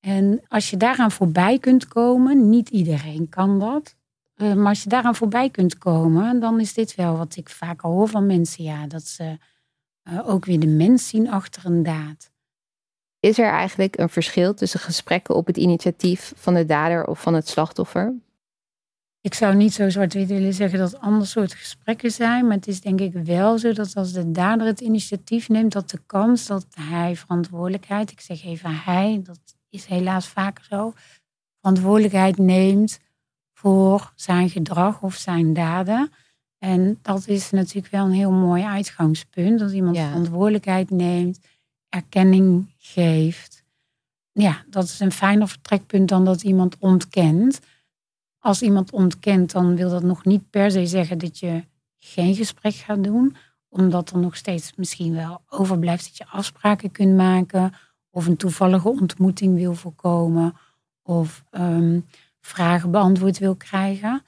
En 0.00 0.40
als 0.48 0.70
je 0.70 0.76
daaraan 0.76 1.10
voorbij 1.10 1.58
kunt 1.58 1.88
komen, 1.88 2.48
niet 2.50 2.68
iedereen 2.68 3.28
kan 3.28 3.58
dat. 3.58 3.94
eh, 4.34 4.54
maar 4.54 4.68
als 4.68 4.82
je 4.82 4.88
daaraan 4.88 5.14
voorbij 5.14 5.50
kunt 5.50 5.78
komen, 5.78 6.40
dan 6.40 6.60
is 6.60 6.74
dit 6.74 6.94
wel 6.94 7.16
wat 7.16 7.36
ik 7.36 7.48
vaak 7.48 7.80
hoor 7.80 8.08
van 8.08 8.26
mensen. 8.26 8.64
Ja, 8.64 8.86
dat 8.86 9.02
ze 9.02 9.38
eh, 10.02 10.28
ook 10.28 10.44
weer 10.44 10.60
de 10.60 10.66
mens 10.66 11.08
zien 11.08 11.30
achter 11.30 11.66
een 11.66 11.82
daad. 11.82 12.30
Is 13.20 13.38
er 13.38 13.50
eigenlijk 13.50 13.98
een 13.98 14.08
verschil 14.08 14.54
tussen 14.54 14.80
gesprekken 14.80 15.34
op 15.34 15.46
het 15.46 15.56
initiatief 15.56 16.32
van 16.36 16.54
de 16.54 16.64
dader 16.64 17.06
of 17.06 17.20
van 17.20 17.34
het 17.34 17.48
slachtoffer? 17.48 18.14
Ik 19.26 19.34
zou 19.34 19.54
niet 19.54 19.74
zo 19.74 19.90
zwart-wit 19.90 20.28
willen 20.28 20.54
zeggen 20.54 20.78
dat 20.78 20.92
het 20.92 21.00
ander 21.00 21.26
soort 21.26 21.54
gesprekken 21.54 22.10
zijn. 22.10 22.46
Maar 22.46 22.56
het 22.56 22.68
is 22.68 22.80
denk 22.80 23.00
ik 23.00 23.12
wel 23.12 23.58
zo 23.58 23.72
dat 23.72 23.96
als 23.96 24.12
de 24.12 24.30
dader 24.30 24.66
het 24.66 24.80
initiatief 24.80 25.48
neemt, 25.48 25.72
dat 25.72 25.90
de 25.90 26.00
kans 26.06 26.46
dat 26.46 26.66
hij 26.70 27.16
verantwoordelijkheid, 27.16 28.10
ik 28.10 28.20
zeg 28.20 28.44
even 28.44 28.74
hij, 28.74 29.20
dat 29.24 29.38
is 29.70 29.84
helaas 29.84 30.26
vaker 30.26 30.64
zo, 30.64 30.92
verantwoordelijkheid 31.60 32.38
neemt 32.38 32.98
voor 33.52 34.12
zijn 34.14 34.50
gedrag 34.50 35.02
of 35.02 35.14
zijn 35.14 35.52
daden. 35.52 36.12
En 36.58 36.98
dat 37.02 37.28
is 37.28 37.50
natuurlijk 37.50 37.92
wel 37.92 38.04
een 38.04 38.12
heel 38.12 38.32
mooi 38.32 38.62
uitgangspunt. 38.62 39.58
Dat 39.58 39.72
iemand 39.72 39.96
Ja. 39.96 40.08
verantwoordelijkheid 40.08 40.90
neemt, 40.90 41.38
erkenning 41.88 42.74
geeft. 42.78 43.64
Ja, 44.32 44.64
dat 44.70 44.84
is 44.84 45.00
een 45.00 45.12
fijner 45.12 45.48
vertrekpunt 45.48 46.08
dan 46.08 46.24
dat 46.24 46.42
iemand 46.42 46.76
ontkent 46.78 47.60
als 48.46 48.62
iemand 48.62 48.92
ontkent, 48.92 49.52
dan 49.52 49.76
wil 49.76 49.90
dat 49.90 50.02
nog 50.02 50.24
niet 50.24 50.50
per 50.50 50.70
se 50.70 50.86
zeggen 50.86 51.18
dat 51.18 51.38
je 51.38 51.64
geen 51.98 52.34
gesprek 52.34 52.74
gaat 52.74 53.04
doen. 53.04 53.36
Omdat 53.68 54.10
er 54.10 54.18
nog 54.18 54.36
steeds 54.36 54.72
misschien 54.76 55.14
wel 55.14 55.42
overblijft 55.48 56.04
dat 56.04 56.16
je 56.16 56.26
afspraken 56.26 56.90
kunt 56.90 57.16
maken. 57.16 57.72
Of 58.10 58.26
een 58.26 58.36
toevallige 58.36 58.88
ontmoeting 58.88 59.56
wil 59.56 59.74
voorkomen. 59.74 60.56
Of 61.02 61.44
ehm, 61.50 62.00
vragen 62.40 62.90
beantwoord 62.90 63.38
wil 63.38 63.56
krijgen. 63.56 64.22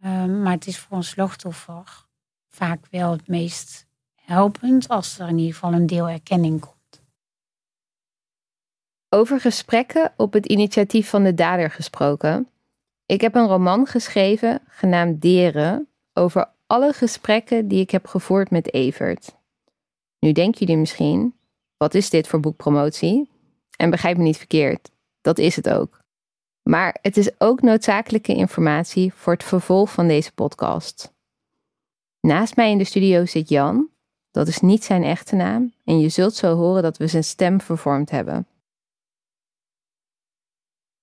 Ehm, 0.00 0.42
maar 0.42 0.52
het 0.52 0.66
is 0.66 0.78
voor 0.78 0.96
een 0.96 1.04
slachtoffer 1.04 2.06
vaak 2.48 2.86
wel 2.90 3.10
het 3.10 3.28
meest 3.28 3.86
helpend 4.14 4.88
als 4.88 5.18
er 5.18 5.28
in 5.28 5.38
ieder 5.38 5.54
geval 5.54 5.72
een 5.72 5.86
deel 5.86 6.08
erkenning 6.08 6.60
komt. 6.60 7.02
Over 9.08 9.40
gesprekken 9.40 10.12
op 10.16 10.32
het 10.32 10.46
initiatief 10.46 11.08
van 11.08 11.22
de 11.22 11.34
dader 11.34 11.70
gesproken. 11.70 12.49
Ik 13.10 13.20
heb 13.20 13.34
een 13.34 13.46
roman 13.46 13.86
geschreven 13.86 14.60
genaamd 14.68 15.22
Deren 15.22 15.88
over 16.12 16.48
alle 16.66 16.92
gesprekken 16.92 17.68
die 17.68 17.80
ik 17.80 17.90
heb 17.90 18.06
gevoerd 18.06 18.50
met 18.50 18.74
Evert. 18.74 19.36
Nu 20.18 20.32
denken 20.32 20.60
jullie 20.60 20.76
misschien, 20.76 21.34
wat 21.76 21.94
is 21.94 22.10
dit 22.10 22.28
voor 22.28 22.40
boekpromotie? 22.40 23.28
En 23.76 23.90
begrijp 23.90 24.16
me 24.16 24.22
niet 24.22 24.36
verkeerd, 24.36 24.90
dat 25.20 25.38
is 25.38 25.56
het 25.56 25.68
ook. 25.68 26.00
Maar 26.62 26.98
het 27.02 27.16
is 27.16 27.40
ook 27.40 27.62
noodzakelijke 27.62 28.34
informatie 28.34 29.12
voor 29.14 29.32
het 29.32 29.44
vervolg 29.44 29.92
van 29.92 30.08
deze 30.08 30.32
podcast. 30.32 31.12
Naast 32.20 32.56
mij 32.56 32.70
in 32.70 32.78
de 32.78 32.84
studio 32.84 33.26
zit 33.26 33.48
Jan, 33.48 33.88
dat 34.30 34.48
is 34.48 34.60
niet 34.60 34.84
zijn 34.84 35.02
echte 35.02 35.36
naam, 35.36 35.72
en 35.84 36.00
je 36.00 36.08
zult 36.08 36.34
zo 36.34 36.54
horen 36.56 36.82
dat 36.82 36.96
we 36.96 37.06
zijn 37.06 37.24
stem 37.24 37.60
vervormd 37.60 38.10
hebben. 38.10 38.46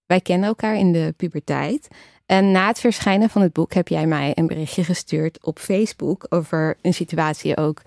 Wij 0.07 0.21
kennen 0.21 0.47
elkaar 0.47 0.75
in 0.75 0.91
de 0.91 1.13
puberteit. 1.17 1.87
En 2.25 2.51
na 2.51 2.67
het 2.67 2.79
verschijnen 2.79 3.29
van 3.29 3.41
het 3.41 3.53
boek 3.53 3.73
heb 3.73 3.87
jij 3.87 4.07
mij 4.07 4.31
een 4.35 4.47
berichtje 4.47 4.83
gestuurd 4.83 5.45
op 5.45 5.59
Facebook 5.59 6.25
over 6.29 6.77
een 6.81 6.93
situatie 6.93 7.57
ook 7.57 7.81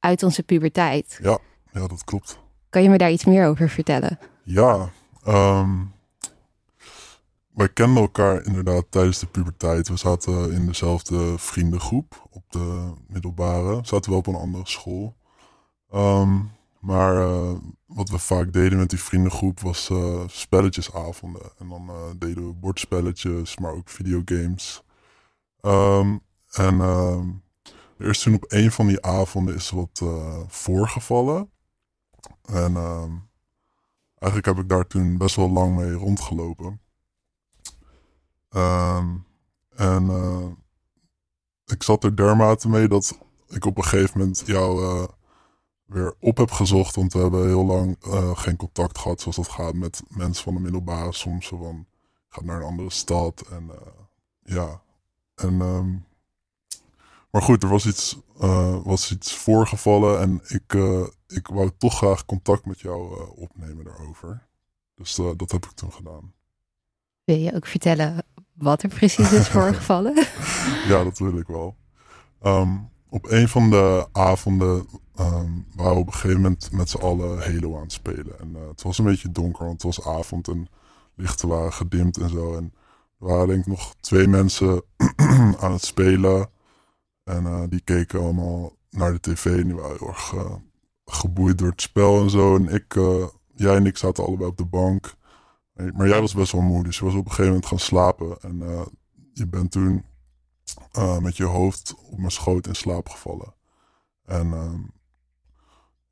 uit 0.00 0.22
onze 0.22 0.42
puberteit. 0.42 1.18
Ja, 1.22 1.38
ja, 1.72 1.86
dat 1.86 2.04
klopt. 2.04 2.38
Kan 2.70 2.82
je 2.82 2.88
me 2.88 2.98
daar 2.98 3.10
iets 3.10 3.24
meer 3.24 3.46
over 3.46 3.68
vertellen? 3.68 4.18
Ja, 4.42 4.90
ehm, 5.24 5.70
wij 7.54 7.68
kenden 7.68 8.02
elkaar 8.02 8.44
inderdaad 8.44 8.84
tijdens 8.88 9.18
de 9.18 9.26
puberteit. 9.26 9.88
We 9.88 9.96
zaten 9.96 10.52
in 10.52 10.66
dezelfde 10.66 11.38
vriendengroep 11.38 12.28
op 12.30 12.42
de 12.48 12.92
middelbare. 13.06 13.80
Zaten 13.82 14.10
wel 14.10 14.18
op 14.18 14.26
een 14.26 14.34
andere 14.34 14.66
school. 14.66 15.16
Ehm, 15.90 16.38
maar 16.80 17.16
eh, 17.16 17.54
wat 17.86 18.08
we 18.08 18.18
vaak 18.18 18.52
deden 18.52 18.78
met 18.78 18.90
die 18.90 19.02
vriendengroep 19.02 19.60
was 19.60 19.90
eh, 19.90 20.22
spelletjesavonden. 20.26 21.50
En 21.58 21.68
dan 21.68 21.88
eh, 21.88 22.10
deden 22.18 22.46
we 22.46 22.52
bordspelletjes, 22.52 23.58
maar 23.58 23.72
ook 23.72 23.88
videogames. 23.88 24.82
Ehm, 25.60 26.16
en 26.50 26.80
ehm, 26.80 27.28
er 27.98 28.08
is 28.08 28.22
toen 28.22 28.34
op 28.34 28.44
een 28.48 28.72
van 28.72 28.86
die 28.86 29.02
avonden 29.02 29.54
is 29.54 29.70
wat 29.70 30.02
voorgevallen. 30.48 31.50
En 32.44 32.76
eigenlijk 34.18 34.46
heb 34.46 34.58
ik 34.58 34.68
daar 34.68 34.86
toen 34.86 35.18
best 35.18 35.36
wel 35.36 35.50
lang 35.50 35.76
mee 35.76 35.92
rondgelopen. 35.92 36.80
en 39.76 40.10
ik 41.64 41.82
zat 41.82 42.04
er 42.04 42.16
dermate 42.16 42.68
mee 42.68 42.88
dat 42.88 43.18
ik 43.48 43.64
op 43.64 43.76
een 43.76 43.84
gegeven 43.84 44.18
moment 44.18 44.42
jou 44.46 45.06
weer 45.86 46.14
op 46.20 46.36
heb 46.36 46.50
gezocht. 46.50 46.96
Want 46.96 47.12
we 47.12 47.18
hebben 47.18 47.46
heel 47.46 47.64
lang 47.64 47.96
uh, 48.06 48.36
geen 48.36 48.56
contact 48.56 48.98
gehad 48.98 49.20
zoals 49.20 49.36
dat 49.36 49.48
gaat 49.48 49.74
met 49.74 50.02
mensen 50.08 50.44
van 50.44 50.54
de 50.54 50.60
middelbare. 50.60 51.12
Soms 51.12 51.48
van 51.48 51.86
gaat 52.28 52.44
naar 52.44 52.56
een 52.56 52.66
andere 52.66 52.90
stad. 52.90 53.44
En 53.50 53.64
uh, 53.64 53.74
ja. 54.42 54.80
En, 55.34 55.60
um, 55.60 56.04
maar 57.30 57.42
goed, 57.42 57.62
er 57.62 57.68
was 57.68 57.86
iets, 57.86 58.18
uh, 58.42 58.82
was 58.84 59.12
iets 59.12 59.34
voorgevallen. 59.34 60.20
En 60.20 60.40
ik, 60.46 60.74
ik 61.26 61.46
wou 61.46 61.70
toch 61.78 61.96
graag 61.96 62.24
contact 62.24 62.66
met 62.66 62.80
jou 62.80 63.28
opnemen 63.36 63.84
daarover. 63.84 64.46
Dus 64.94 65.14
dat 65.14 65.50
heb 65.50 65.64
ik 65.64 65.70
toen 65.70 65.92
gedaan. 65.92 66.32
Wil 67.24 67.36
je 67.36 67.54
ook 67.54 67.66
vertellen 67.66 68.24
wat 68.52 68.82
er 68.82 68.88
precies 68.88 69.32
is 69.32 69.48
voorgevallen? 69.58 70.14
ja, 70.88 71.04
dat 71.04 71.18
wil 71.18 71.38
ik 71.38 71.46
wel. 71.46 71.76
Um, 72.42 72.88
op 73.08 73.30
een 73.30 73.48
van 73.48 73.70
de 73.70 74.06
avonden 74.12 74.86
um, 75.20 75.66
waren 75.76 75.94
we 75.94 76.00
op 76.00 76.06
een 76.06 76.12
gegeven 76.12 76.40
moment 76.40 76.72
met 76.72 76.90
z'n 76.90 76.98
allen 76.98 77.38
Halo 77.38 77.76
aan 77.76 77.82
het 77.82 77.92
spelen. 77.92 78.40
En 78.40 78.52
uh, 78.56 78.68
het 78.68 78.82
was 78.82 78.98
een 78.98 79.04
beetje 79.04 79.32
donker, 79.32 79.64
want 79.64 79.82
het 79.82 79.96
was 79.96 80.06
avond 80.06 80.48
en 80.48 80.68
lichten 81.14 81.48
waren 81.48 81.72
gedimd 81.72 82.16
en 82.16 82.28
zo. 82.28 82.56
En 82.56 82.72
er 83.18 83.26
waren 83.26 83.46
denk 83.46 83.60
ik 83.60 83.66
nog 83.66 83.94
twee 84.00 84.28
mensen 84.28 84.82
aan 85.60 85.72
het 85.72 85.84
spelen. 85.84 86.50
En 87.24 87.42
uh, 87.44 87.62
die 87.68 87.80
keken 87.80 88.20
allemaal 88.20 88.72
naar 88.90 89.12
de 89.12 89.20
tv 89.20 89.44
en 89.44 89.64
die 89.64 89.74
waren 89.74 89.96
heel 89.98 90.08
erg 90.08 90.32
uh, 90.32 90.54
geboeid 91.04 91.58
door 91.58 91.70
het 91.70 91.82
spel 91.82 92.22
en 92.22 92.30
zo. 92.30 92.56
En 92.56 92.68
ik, 92.68 92.94
jij 93.54 93.76
en 93.76 93.86
ik 93.86 93.96
zaten 93.96 94.24
allebei 94.24 94.48
op 94.48 94.56
de 94.56 94.64
bank. 94.64 95.14
Maar 95.94 96.08
jij 96.08 96.20
was 96.20 96.34
best 96.34 96.52
wel 96.52 96.60
moe, 96.60 96.84
dus 96.84 96.98
je 96.98 97.04
was 97.04 97.14
op 97.14 97.24
een 97.24 97.30
gegeven 97.30 97.46
moment 97.46 97.66
gaan 97.66 97.78
slapen. 97.78 98.36
En 98.40 98.62
je 99.32 99.46
bent 99.46 99.70
toen 99.70 100.04
uh, 100.98 101.18
met 101.18 101.36
je 101.36 101.44
hoofd 101.44 101.94
op 101.94 102.18
mijn 102.18 102.30
schoot 102.30 102.66
in 102.66 102.74
slaap 102.74 103.08
gevallen. 103.08 103.54
En 104.24 104.46
uh, 104.46 104.80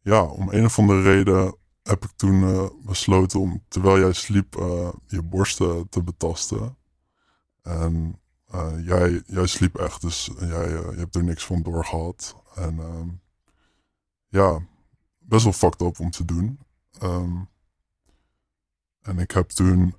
ja, 0.00 0.22
om 0.22 0.48
een 0.50 0.64
of 0.64 0.78
andere 0.78 1.02
reden 1.02 1.56
heb 1.82 2.04
ik 2.04 2.10
toen 2.16 2.42
uh, 2.42 2.68
besloten 2.84 3.40
om, 3.40 3.64
terwijl 3.68 3.98
jij 3.98 4.12
sliep, 4.12 4.56
uh, 4.56 4.88
je 5.06 5.22
borsten 5.22 5.88
te 5.88 6.02
betasten. 6.02 6.76
En 7.62 8.18
jij, 8.82 9.22
jij 9.26 9.46
sliep 9.46 9.76
echt, 9.76 10.00
dus 10.00 10.30
jij 10.38 10.68
je 10.68 10.94
hebt 10.96 11.14
er 11.14 11.24
niks 11.24 11.44
van 11.44 11.62
doorgehad. 11.62 12.36
En 12.54 12.78
ehm, 12.78 13.08
ja, 14.28 14.66
best 15.18 15.44
wel 15.44 15.52
fucked 15.52 15.80
up 15.80 16.00
om 16.00 16.10
te 16.10 16.24
doen. 16.24 16.58
Um, 17.02 17.48
en 19.04 19.18
ik 19.18 19.30
heb 19.30 19.48
toen 19.48 19.94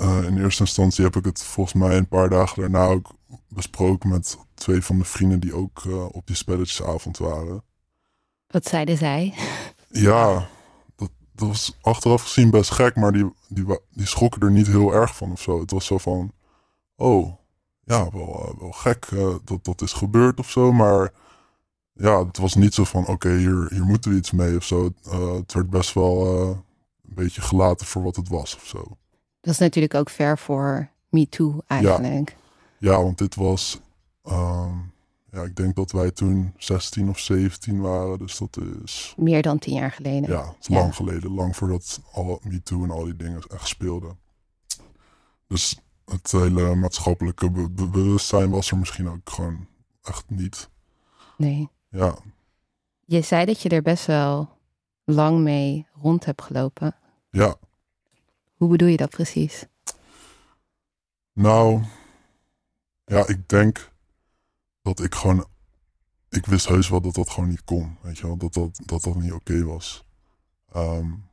in 0.00 0.42
eerste 0.42 0.62
instantie 0.62 1.04
heb 1.04 1.16
ik 1.16 1.24
het 1.24 1.42
volgens 1.42 1.74
mij 1.74 1.96
een 1.96 2.08
paar 2.08 2.28
dagen 2.28 2.60
daarna 2.60 2.86
ook 2.86 3.10
besproken 3.48 4.08
met 4.08 4.38
twee 4.54 4.82
van 4.82 4.98
de 4.98 5.04
vrienden 5.04 5.40
die 5.40 5.54
ook 5.54 5.84
uh, 5.84 6.04
op 6.04 6.26
die 6.26 6.36
spelletjesavond 6.36 7.18
waren. 7.18 7.62
Wat 8.46 8.66
zeiden 8.66 8.96
zij? 8.96 9.34
Ja, 9.88 10.48
dat, 10.96 11.10
dat, 11.32 11.48
was 11.48 11.78
achteraf 11.80 12.22
gezien 12.22 12.50
best 12.50 12.70
gek, 12.70 12.96
maar 12.96 13.12
die, 13.12 13.32
die, 13.48 13.64
die 13.90 14.06
schrokken 14.06 14.40
er 14.40 14.50
niet 14.50 14.66
heel 14.66 14.94
erg 14.94 15.16
van 15.16 15.32
of 15.32 15.40
zo. 15.40 15.60
Het 15.60 15.70
was 15.70 15.86
zo 15.86 15.98
van, 15.98 16.32
oh, 16.96 17.34
ja, 17.84 18.10
wel, 18.10 18.48
uh, 18.48 18.60
wel 18.60 18.72
gek 18.72 19.10
uh, 19.10 19.34
dat 19.44 19.64
dat 19.64 19.82
is 19.82 19.92
gebeurd 19.92 20.38
of 20.38 20.50
zo, 20.50 20.72
maar 20.72 21.12
ja, 21.92 22.26
het 22.26 22.38
was 22.38 22.54
niet 22.54 22.74
zo 22.74 22.84
van, 22.84 23.06
oké, 23.06 23.36
hier, 23.36 23.66
hier 23.70 23.84
moeten 23.84 24.10
we 24.10 24.16
iets 24.16 24.30
mee 24.30 24.56
of 24.56 24.64
zo. 24.64 24.84
het 25.36 25.52
werd 25.52 25.70
best 25.70 25.92
wel 25.92 26.26
een 27.08 27.14
beetje 27.14 27.40
gelaten 27.40 27.86
voor 27.86 28.02
wat 28.02 28.16
het 28.16 28.28
was 28.28 28.56
of 28.56 28.66
zo. 28.66 28.98
Dat 29.40 29.52
is 29.52 29.58
natuurlijk 29.58 29.94
ook 29.94 30.10
ver 30.10 30.38
voor 30.38 30.88
Me 31.08 31.28
Too 31.28 31.60
eigenlijk. 31.66 32.36
Ja. 32.78 32.90
Ja, 32.90 33.02
want 33.02 33.18
dit 33.18 33.34
was. 33.34 33.80
Ehm, 34.24 34.74
ja, 35.32 35.42
ik 35.42 35.56
denk 35.56 35.76
dat 35.76 35.92
wij 35.92 36.10
toen 36.10 36.52
16 36.56 37.08
of 37.08 37.18
17 37.18 37.80
waren. 37.80 38.18
Dus 38.18 38.38
dat 38.38 38.58
is. 38.84 39.14
Meer 39.16 39.42
dan 39.42 39.58
tien 39.58 39.74
jaar 39.74 39.90
geleden. 39.90 40.30
Ja, 40.30 40.54
lang 40.66 40.94
geleden. 40.94 41.34
Lang 41.34 41.56
voordat 41.56 42.00
al 42.12 42.40
MeToo 42.42 42.84
en 42.84 42.90
al 42.90 43.04
die 43.04 43.16
dingen 43.16 43.42
echt 43.48 43.68
speelden. 43.68 44.18
Dus 45.46 45.80
het 46.04 46.32
hele 46.32 46.74
maatschappelijke 46.74 47.50
bewustzijn 47.70 48.50
was 48.50 48.70
er 48.70 48.78
misschien 48.78 49.08
ook 49.08 49.30
gewoon 49.30 49.66
echt 50.02 50.24
niet. 50.28 50.68
Nee. 51.36 51.68
Ja. 51.88 52.14
Je 53.04 53.20
zei 53.20 53.44
dat 53.44 53.62
je 53.62 53.68
er 53.68 53.82
best 53.82 54.06
wel 54.06 54.48
lang 55.04 55.38
mee 55.40 55.86
rond 56.02 56.24
hebt 56.24 56.42
gelopen. 56.42 56.96
Ja. 57.30 57.54
Hoe 58.60 58.68
bedoel 58.68 58.88
je 58.88 58.96
dat 58.96 59.10
precies? 59.10 59.66
Nou, 61.32 61.82
ja, 63.04 63.26
ik 63.26 63.48
denk 63.48 63.90
dat 64.82 65.00
ik 65.00 65.14
gewoon. 65.14 65.46
Ik 66.28 66.46
wist 66.46 66.68
heus 66.68 66.88
wel 66.88 67.00
dat 67.00 67.14
dat 67.14 67.30
gewoon 67.30 67.48
niet 67.48 67.64
kon. 67.64 67.96
Weet 68.02 68.18
je 68.18 68.26
wel, 68.26 68.36
dat 68.36 68.52
dat, 68.52 68.80
dat, 68.84 69.02
dat 69.02 69.14
niet 69.14 69.32
oké 69.32 69.64
was. 69.64 70.04
Um, 70.76 71.28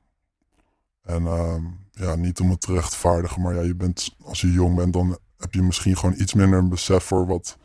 en 1.01 1.25
um, 1.25 1.79
ja, 1.91 2.15
niet 2.15 2.39
om 2.39 2.49
het 2.49 2.61
te 2.61 2.73
rechtvaardigen, 2.73 3.41
maar 3.41 3.55
ja, 3.55 3.61
je 3.61 3.75
bent, 3.75 4.15
als 4.23 4.41
je 4.41 4.51
jong 4.51 4.75
bent, 4.75 4.93
dan 4.93 5.17
heb 5.37 5.53
je 5.53 5.61
misschien 5.61 5.97
gewoon 5.97 6.19
iets 6.19 6.33
minder 6.33 6.59
een 6.59 6.69
besef 6.69 7.03
voor 7.03 7.25
wat, 7.25 7.57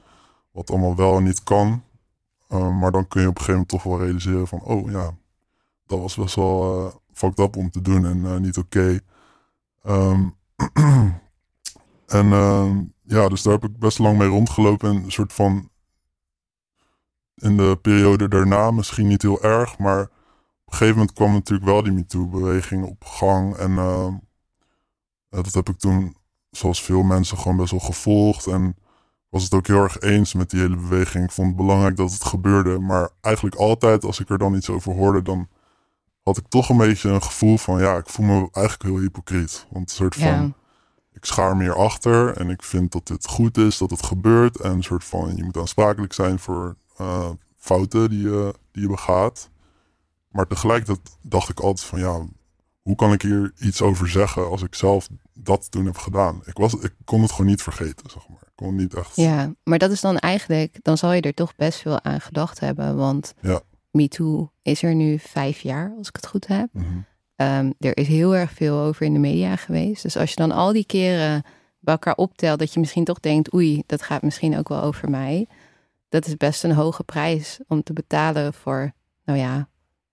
wat 0.50 0.70
allemaal 0.70 0.96
wel 0.96 1.16
en 1.16 1.24
niet 1.24 1.42
kan. 1.42 1.84
Um, 2.48 2.78
maar 2.78 2.92
dan 2.92 3.08
kun 3.08 3.20
je 3.20 3.28
op 3.28 3.38
een 3.38 3.44
gegeven 3.44 3.52
moment 3.52 3.68
toch 3.68 3.82
wel 3.82 4.04
realiseren 4.04 4.48
van, 4.48 4.62
oh 4.62 4.90
ja, 4.90 5.16
dat 5.86 5.98
was 5.98 6.16
best 6.16 6.34
wel 6.34 6.86
uh, 6.86 6.94
fucked 7.12 7.38
up 7.38 7.56
om 7.56 7.70
te 7.70 7.80
doen 7.80 8.06
en 8.06 8.18
uh, 8.18 8.36
niet 8.36 8.58
oké. 8.58 9.00
en 12.06 12.28
ja, 13.02 13.28
dus 13.28 13.42
daar 13.42 13.52
heb 13.52 13.64
ik 13.64 13.78
best 13.78 13.98
lang 13.98 14.18
mee 14.18 14.28
rondgelopen. 14.28 14.90
En 14.90 15.04
een 15.04 15.12
soort 15.12 15.32
van. 15.32 15.70
In 17.34 17.56
de 17.56 17.78
periode 17.82 18.28
daarna 18.28 18.70
misschien 18.70 19.06
niet 19.06 19.22
heel 19.22 19.42
erg, 19.42 19.78
maar 19.78 20.02
op 20.02 20.08
een 20.64 20.72
gegeven 20.72 20.94
moment 20.94 21.12
kwam 21.12 21.32
natuurlijk 21.32 21.70
wel 21.70 21.82
die 21.82 21.92
MeToo-beweging 21.92 22.84
op 22.84 23.04
gang. 23.04 23.56
En 23.56 23.70
uh, 23.70 24.08
dat 25.28 25.54
heb 25.54 25.68
ik 25.68 25.78
toen, 25.78 26.16
zoals 26.50 26.82
veel 26.82 27.02
mensen, 27.02 27.38
gewoon 27.38 27.56
best 27.56 27.70
wel 27.70 27.80
gevolgd. 27.80 28.46
En 28.46 28.76
was 29.28 29.42
het 29.44 29.54
ook 29.54 29.66
heel 29.66 29.82
erg 29.82 30.00
eens 30.00 30.34
met 30.34 30.50
die 30.50 30.60
hele 30.60 30.76
beweging. 30.76 31.24
Ik 31.24 31.30
vond 31.30 31.48
het 31.48 31.56
belangrijk 31.56 31.96
dat 31.96 32.12
het 32.12 32.24
gebeurde. 32.24 32.78
Maar 32.78 33.10
eigenlijk 33.20 33.56
altijd, 33.56 34.04
als 34.04 34.20
ik 34.20 34.30
er 34.30 34.38
dan 34.38 34.54
iets 34.54 34.70
over 34.70 34.92
hoorde, 34.92 35.22
dan 35.22 35.48
had 36.22 36.36
ik 36.36 36.48
toch 36.48 36.68
een 36.68 36.76
beetje 36.76 37.08
een 37.08 37.22
gevoel 37.22 37.56
van, 37.56 37.80
ja, 37.80 37.96
ik 37.96 38.08
voel 38.08 38.26
me 38.26 38.48
eigenlijk 38.52 38.82
heel 38.82 38.98
hypocriet. 38.98 39.66
Want 39.70 39.90
een 39.90 39.96
soort 39.96 40.14
van 40.14 40.54
ik 41.12 41.24
schaar 41.24 41.56
meer 41.56 41.74
achter 41.76 42.36
en 42.36 42.50
ik 42.50 42.62
vind 42.62 42.92
dat 42.92 43.06
dit 43.06 43.26
goed 43.26 43.58
is 43.58 43.78
dat 43.78 43.90
het 43.90 44.02
gebeurt. 44.02 44.60
En 44.60 44.70
een 44.70 44.82
soort 44.82 45.04
van, 45.04 45.36
je 45.36 45.44
moet 45.44 45.56
aansprakelijk 45.56 46.12
zijn 46.12 46.38
voor 46.38 46.76
uh, 47.00 47.30
fouten 47.56 48.10
die 48.10 48.22
je, 48.22 48.54
die 48.70 48.82
je 48.82 48.88
begaat. 48.88 49.50
Maar 50.28 50.46
tegelijkertijd 50.46 51.16
dacht 51.22 51.48
ik 51.48 51.60
altijd 51.60 51.86
van, 51.86 51.98
ja, 51.98 52.26
hoe 52.82 52.96
kan 52.96 53.12
ik 53.12 53.22
hier 53.22 53.52
iets 53.58 53.82
over 53.82 54.08
zeggen 54.08 54.48
als 54.48 54.62
ik 54.62 54.74
zelf 54.74 55.08
dat 55.32 55.70
toen 55.70 55.86
heb 55.86 55.96
gedaan? 55.96 56.40
Ik, 56.44 56.56
was, 56.56 56.74
ik 56.74 56.94
kon 57.04 57.22
het 57.22 57.30
gewoon 57.30 57.46
niet 57.46 57.62
vergeten, 57.62 58.10
zeg 58.10 58.28
maar. 58.28 58.42
Ik 58.42 58.52
kon 58.54 58.74
niet 58.74 58.94
echt... 58.94 59.16
Ja, 59.16 59.54
maar 59.64 59.78
dat 59.78 59.90
is 59.90 60.00
dan 60.00 60.18
eigenlijk, 60.18 60.78
dan 60.82 60.98
zal 60.98 61.12
je 61.12 61.20
er 61.20 61.34
toch 61.34 61.56
best 61.56 61.80
veel 61.80 62.02
aan 62.02 62.20
gedacht 62.20 62.60
hebben. 62.60 62.96
Want 62.96 63.34
ja. 63.40 63.60
MeToo 63.92 64.50
is 64.62 64.82
er 64.82 64.94
nu 64.94 65.18
vijf 65.18 65.60
jaar, 65.60 65.94
als 65.98 66.08
ik 66.08 66.16
het 66.16 66.26
goed 66.26 66.46
heb. 66.46 66.68
Mm 66.72 67.04
Ehm, 67.36 67.70
er 67.78 67.96
is 67.96 68.06
heel 68.06 68.36
erg 68.36 68.52
veel 68.52 68.78
over 68.78 69.06
in 69.06 69.12
de 69.12 69.18
media 69.18 69.56
geweest. 69.56 70.02
Dus 70.02 70.16
als 70.16 70.30
je 70.30 70.36
dan 70.36 70.52
al 70.52 70.72
die 70.72 70.84
keren 70.86 71.42
bij 71.80 71.94
elkaar 71.94 72.14
optelt, 72.14 72.58
dat 72.58 72.72
je 72.72 72.80
misschien 72.80 73.04
toch 73.04 73.20
denkt, 73.20 73.54
oei, 73.54 73.82
dat 73.86 74.02
gaat 74.02 74.22
misschien 74.22 74.58
ook 74.58 74.68
wel 74.68 74.82
over 74.82 75.10
mij. 75.10 75.46
Dat 76.08 76.26
is 76.26 76.36
best 76.36 76.64
een 76.64 76.72
hoge 76.72 77.04
prijs 77.04 77.58
om 77.68 77.82
te 77.82 77.92
betalen 77.92 78.54
voor, 78.54 78.92
nou 79.24 79.38
ja, 79.38 79.68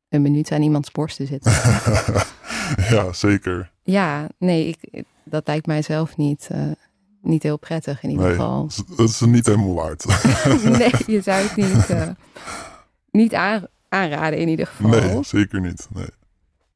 een 0.10 0.22
minuut 0.22 0.52
aan 0.52 0.62
iemands 0.62 0.92
borst 0.92 1.16
te 1.18 1.26
zitten. 1.26 1.52
ja, 2.96 3.14
zeker. 3.14 3.72
Ja, 3.84 4.28
nee, 4.38 4.68
ik, 4.82 5.04
dat 5.24 5.48
lijkt 5.48 5.66
mij 5.66 5.82
zelf 5.82 6.18
niet, 6.18 6.48
eh, 6.52 6.62
niet 7.22 7.44
heel 7.44 7.58
prettig 7.58 8.04
in 8.04 8.10
ieder 8.10 8.26
Nee, 8.26 8.36
geval. 8.36 8.70
dat 8.98 9.10
is- 9.10 9.20
niet 9.22 9.46
helemaal 9.46 9.74
waard. 9.74 10.06
nee, 10.80 10.92
je 11.16 11.22
zou 11.22 11.42
het 11.48 11.56
niet, 11.56 11.90
eh, 11.90 12.10
niet 13.12 13.34
aan- 13.34 13.68
aanraden 13.90 14.40
in 14.40 14.48
ieder 14.48 14.68
geval. 14.68 14.90
nee, 14.90 15.24
zeker 15.24 15.62
niet. 15.62 15.88
Nee. 15.94 16.08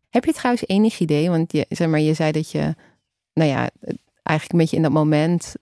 Heb 0.10 0.26
je 0.26 0.34
trouwens 0.34 0.68
enig 0.68 1.00
idee, 1.00 1.30
want 1.30 1.52
je, 1.52 1.66
zeg 1.70 1.88
maar, 1.88 2.00
je 2.00 2.14
zei 2.14 2.32
dat 2.32 2.52
je, 2.52 2.76
nou 3.34 3.50
ja, 3.50 3.70
eigenlijk 4.24 4.52
een 4.52 4.58
beetje 4.58 4.76
in 4.76 4.82
dat 4.82 4.92
moment 4.92 5.56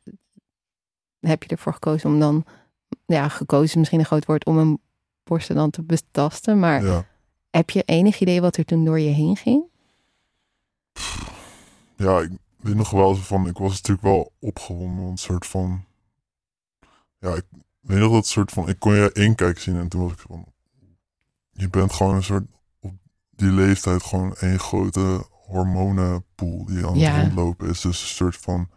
heb 1.19 1.43
je 1.43 1.49
ervoor 1.49 1.73
gekozen 1.73 2.09
om 2.09 2.19
dan, 2.19 2.45
ja, 3.05 3.27
gekozen 3.27 3.65
is 3.67 3.75
misschien 3.75 3.99
een 3.99 4.05
groot 4.05 4.25
woord, 4.25 4.45
om 4.45 4.57
een 4.57 4.79
borsten 5.23 5.55
dan 5.55 5.69
te 5.69 5.81
betasten. 5.81 6.59
Maar 6.59 6.83
Ja. 6.85 7.05
heb 7.49 7.69
je 7.69 7.83
enig 7.85 8.19
idee 8.19 8.41
wat 8.41 8.57
er 8.57 8.65
toen 8.65 8.85
door 8.85 8.99
je 8.99 9.09
heen 9.09 9.37
ging? 9.37 9.63
ja, 11.95 12.19
ik 12.19 12.31
weet 12.57 12.75
nog 12.75 12.89
wel 12.89 13.13
zo 13.13 13.21
van, 13.21 13.47
ik 13.47 13.57
was 13.57 13.71
natuurlijk 13.71 14.01
wel 14.07 14.31
opgewonden, 14.39 15.05
een 15.05 15.17
soort 15.17 15.45
van, 15.45 15.83
ja, 17.19 17.33
ik 17.35 17.43
weet 17.79 17.99
nog 17.99 18.11
dat 18.11 18.27
soort 18.27 18.51
van, 18.51 18.69
ik 18.69 18.79
kon 18.79 18.93
je 18.95 19.09
inkijk 19.13 19.59
zien 19.59 19.75
en 19.79 19.87
toen 19.87 20.01
was 20.01 20.11
ik 20.11 20.19
van, 20.19 20.45
je 21.61 21.69
bent 21.69 21.93
gewoon 21.93 22.15
een 22.15 22.23
soort, 22.23 22.43
op 22.79 22.93
die 23.29 23.51
leeftijd 23.51 24.03
gewoon 24.03 24.35
één 24.35 24.59
grote 24.59 25.25
hormonenpool 25.31 26.65
die 26.65 26.85
aan 26.85 26.91
het 26.91 27.01
Ja. 27.01 27.21
rondlopen 27.21 27.69
is. 27.69 27.81
Dus 27.81 28.01
een 28.01 28.07
soort 28.07 28.35
van, 28.37 28.69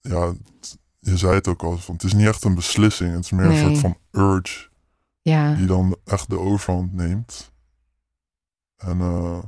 ja, 0.00 0.32
je 0.98 1.16
zei 1.16 1.34
het 1.34 1.48
ook 1.48 1.62
al, 1.62 1.78
van, 1.78 1.94
het 1.94 2.04
is 2.04 2.12
niet 2.12 2.26
echt 2.26 2.44
een 2.44 2.54
beslissing, 2.54 3.14
het 3.14 3.24
is 3.24 3.30
meer 3.30 3.44
een 3.46 3.58
soort 3.58 3.78
van 3.78 3.96
urge 4.10 4.68
Ja, 5.22 5.54
die 5.54 5.66
dan 5.66 5.96
echt 6.04 6.28
de 6.30 6.38
overhand 6.38 6.92
neemt. 6.92 7.52
En, 8.76 9.00
eh, 9.00 9.38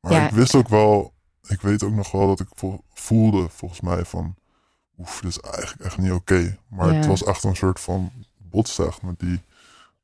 maar 0.00 0.12
Ja. 0.12 0.26
ik 0.26 0.34
wist 0.34 0.54
ook 0.54 0.68
wel, 0.68 1.14
ik 1.48 1.60
weet 1.60 1.82
ook 1.82 1.92
nog 1.92 2.10
wel 2.10 2.26
dat 2.26 2.40
ik 2.40 2.48
vo- 2.54 2.84
voelde 2.92 3.48
volgens 3.48 3.80
mij 3.80 4.04
van, 4.04 4.34
oef, 4.98 5.20
dit 5.20 5.30
is 5.30 5.38
eigenlijk 5.40 5.82
echt 5.84 5.98
niet 5.98 6.12
oké. 6.12 6.58
Maar 6.68 6.94
het 6.94 7.06
was 7.06 7.24
echt 7.24 7.44
een 7.44 7.56
soort 7.56 7.80
van 7.80 8.12
echt 8.78 9.02
met 9.02 9.18
die, 9.20 9.40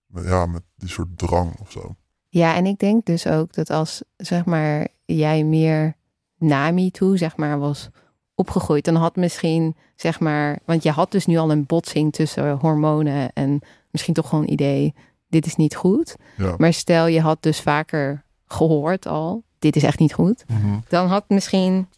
met, 0.09 0.25
ja, 0.25 0.47
met 0.47 0.63
die 0.77 0.89
soort 0.89 1.19
drang 1.19 1.59
of 1.61 1.71
zo. 1.71 1.95
ja, 2.29 2.55
en 2.55 2.67
ik 2.67 2.79
denk 2.79 3.05
dus 3.07 3.27
ook 3.27 3.53
dat 3.55 3.71
als, 3.71 4.03
zeg 4.17 4.45
maar, 4.45 4.89
jij 5.05 5.45
meer 5.45 5.97
na 6.39 6.71
MeToo, 6.71 7.17
zeg 7.17 7.37
maar, 7.37 7.59
was 7.59 7.89
opgegroeid, 8.35 8.85
dan 8.85 8.95
had 8.95 9.17
misschien, 9.17 9.77
zeg 9.97 10.21
maar, 10.21 10.59
want 10.65 10.83
je 10.83 10.91
had 10.91 11.11
dus 11.13 11.27
nu 11.27 11.37
al 11.37 11.51
een 11.51 11.67
botsing 11.67 12.13
tussen 12.13 12.51
hormonen 12.57 13.33
en 13.33 13.61
misschien 13.91 14.15
toch 14.15 14.29
gewoon 14.29 14.45
een 14.45 14.53
idee, 14.53 14.95
dit 15.29 15.47
is 15.47 15.57
niet 15.57 15.77
goed. 15.77 16.17
Ja. 16.37 16.55
Maar 16.59 16.73
stel 16.73 17.07
je 17.07 17.21
had 17.21 17.43
dus 17.43 17.61
vaker 17.61 18.25
gehoord 18.47 19.07
al, 19.07 19.43
dit 19.59 19.77
is 19.77 19.83
echt 19.83 19.99
niet 19.99 20.15
goed, 20.15 20.45
Mhm. 20.49 20.79
dan 20.89 21.07
had 21.07 21.25
misschien 21.29 21.89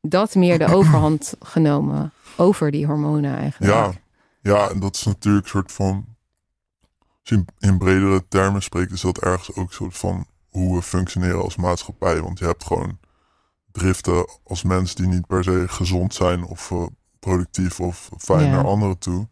dat 0.00 0.34
meer 0.34 0.58
de 0.58 0.74
overhand 0.74 1.34
genomen 1.40 2.12
over 2.36 2.70
die 2.70 2.86
hormonen 2.86 3.36
eigenlijk. 3.36 3.72
Ja, 3.72 3.92
ja, 4.42 4.68
en 4.70 4.80
dat 4.80 4.94
is 4.94 5.04
natuurlijk 5.04 5.44
een 5.44 5.50
soort 5.50 5.72
van, 5.72 6.04
in, 7.30 7.46
in 7.58 7.78
bredere 7.78 8.24
termen 8.28 8.62
spreekt, 8.62 8.92
is 8.92 9.00
dat 9.00 9.18
ergens 9.18 9.56
ook 9.56 9.68
een 9.68 9.74
soort 9.74 9.96
van 9.96 10.26
hoe 10.50 10.76
we 10.76 10.82
functioneren 10.82 11.42
als 11.42 11.56
maatschappij. 11.56 12.22
Want 12.22 12.38
je 12.38 12.44
hebt 12.44 12.64
gewoon 12.64 12.98
driften 13.72 14.28
als 14.44 14.62
mens 14.62 14.94
die 14.94 15.06
niet 15.06 15.26
per 15.26 15.44
se 15.44 15.64
gezond 15.68 16.14
zijn 16.14 16.44
of 16.44 16.70
eh, 16.70 16.86
productief 17.20 17.80
of 17.80 18.10
fijn 18.18 18.44
Ja. 18.46 18.50
naar 18.50 18.64
anderen 18.66 18.98
toe. 18.98 19.28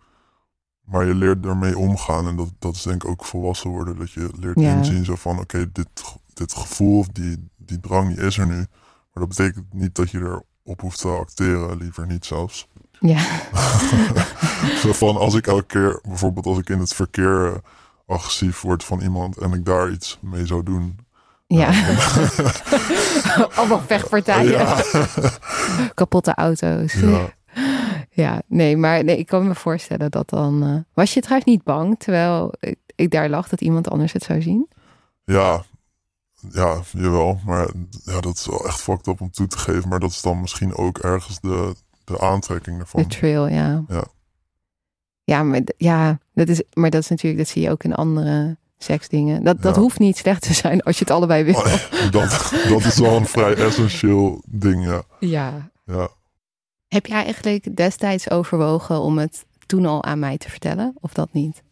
Maar 0.85 1.05
je 1.07 1.15
leert 1.15 1.45
ermee 1.47 1.79
omgaan 1.79 2.27
en 2.27 2.37
dat, 2.37 2.53
dat 2.59 2.75
is 2.75 2.83
denk 2.83 3.03
ik 3.05 3.11
ook 3.11 3.25
volwassen 3.25 3.71
worden. 3.71 3.97
Dat 3.99 4.11
je 4.11 4.31
leert 4.41 4.61
Ja. 4.61 4.69
inzien 4.77 5.05
zo 5.05 5.15
van, 5.17 5.39
oké, 5.39 5.73
dit, 5.73 5.89
dit 6.35 6.55
gevoel 6.55 6.99
of 6.99 7.09
die, 7.09 7.49
die 7.57 7.81
drang 7.81 8.15
die 8.15 8.25
is 8.27 8.39
er 8.39 8.47
nu. 8.47 8.57
Maar 8.57 9.27
dat 9.27 9.29
betekent 9.29 9.73
niet 9.73 9.95
dat 9.95 10.11
je 10.11 10.19
erop 10.65 10.81
hoeft 10.81 10.99
te 11.01 11.09
acteren, 11.09 11.77
liever 11.77 12.07
niet 12.07 12.25
zelfs. 12.25 12.69
Ja, 13.01 13.25
Zo 14.83 14.93
van 14.93 15.17
als 15.17 15.35
ik 15.35 15.47
elke 15.47 15.67
keer, 15.67 16.01
bijvoorbeeld 16.09 16.47
als 16.47 16.59
ik 16.59 16.69
in 16.69 16.79
het 16.79 16.95
verkeer 16.95 17.47
eh, 17.47 17.59
agressief 18.07 18.61
word 18.61 18.85
van 18.85 19.01
iemand 19.01 19.37
en 19.38 19.53
ik 19.53 19.64
daar 19.64 19.90
iets 19.90 20.19
mee 20.21 20.47
zou 20.47 20.62
doen. 20.62 20.99
ja. 21.47 21.71
Allemaal 23.57 23.81
vechtpartijen, 23.87 24.51
Ja, 24.53 24.83
kapotte 25.95 26.35
auto's. 26.35 26.93
ja. 26.93 27.33
Ja, 28.11 28.43
nee, 28.47 28.77
maar 28.77 29.05
nee, 29.05 29.19
ik 29.19 29.27
kan 29.27 29.49
me 29.49 29.55
voorstellen 29.55 30.11
dat 30.11 30.29
dan... 30.31 30.62
eh, 30.62 30.77
was 30.95 31.14
je 31.14 31.21
trouwens 31.21 31.49
niet 31.51 31.62
bang, 31.62 31.99
terwijl 31.99 32.53
ik, 32.61 32.79
ik 32.95 33.11
daar 33.11 33.29
lag, 33.29 33.49
dat 33.49 33.61
iemand 33.61 33.90
anders 33.90 34.12
het 34.12 34.23
zou 34.23 34.43
zien? 34.43 34.69
ja, 35.25 35.62
ja, 36.53 36.81
jawel. 36.93 37.40
Maar 37.47 37.69
ja, 38.05 38.21
dat 38.21 38.35
is 38.35 38.47
wel 38.47 38.67
echt 38.67 38.81
fucked 38.81 39.07
up 39.07 39.21
om 39.21 39.31
toe 39.31 39.47
te 39.47 39.59
geven. 39.59 39.88
Maar 39.88 40.01
dat 40.01 40.11
is 40.11 40.21
dan 40.23 40.40
misschien 40.40 40.75
ook 40.77 40.99
ergens 40.99 41.40
de, 41.40 41.75
de 42.05 42.21
aantrekking 42.21 42.77
De 42.77 42.83
ervan. 42.83 43.07
trail, 43.07 43.47
ja. 43.49 43.85
Ja. 43.88 44.05
Ja, 45.25 45.43
maar, 45.43 45.61
ja 45.77 46.19
dat, 46.35 46.49
is, 46.49 46.63
maar 46.73 46.91
dat 46.91 47.03
is 47.03 47.09
natuurlijk, 47.09 47.43
dat 47.43 47.53
zie 47.53 47.63
je 47.63 47.71
ook 47.71 47.85
in 47.85 47.95
andere 47.95 48.57
seksdingen. 48.79 49.45
Dat, 49.45 49.63
dat 49.63 49.75
Ja. 49.75 49.81
hoeft 49.81 49.99
niet 49.99 50.17
slecht 50.17 50.43
te 50.43 50.55
zijn 50.55 50.83
als 50.83 50.99
je 50.99 51.05
het 51.05 51.15
allebei 51.15 51.45
wil. 51.45 51.55
Oh, 51.55 51.75
dat, 52.11 52.53
dat 52.69 52.85
is 52.85 52.99
wel 52.99 53.17
een 53.17 53.27
vrij 53.27 53.55
essentieel 53.55 54.43
ding, 54.47 54.85
ja. 54.85 55.03
Ja. 55.21 55.71
ja. 55.85 56.09
Heb 56.89 57.07
jij 57.07 57.25
eigenlijk 57.25 57.77
destijds 57.77 58.31
overwogen 58.31 59.01
om 59.01 59.19
het 59.19 59.45
toen 59.67 59.87
al 59.87 60.05
aan 60.05 60.19
mij 60.19 60.39
te 60.39 60.51
vertellen? 60.51 60.95
Of 61.01 61.13
dat 61.13 61.33
niet? 61.33 61.63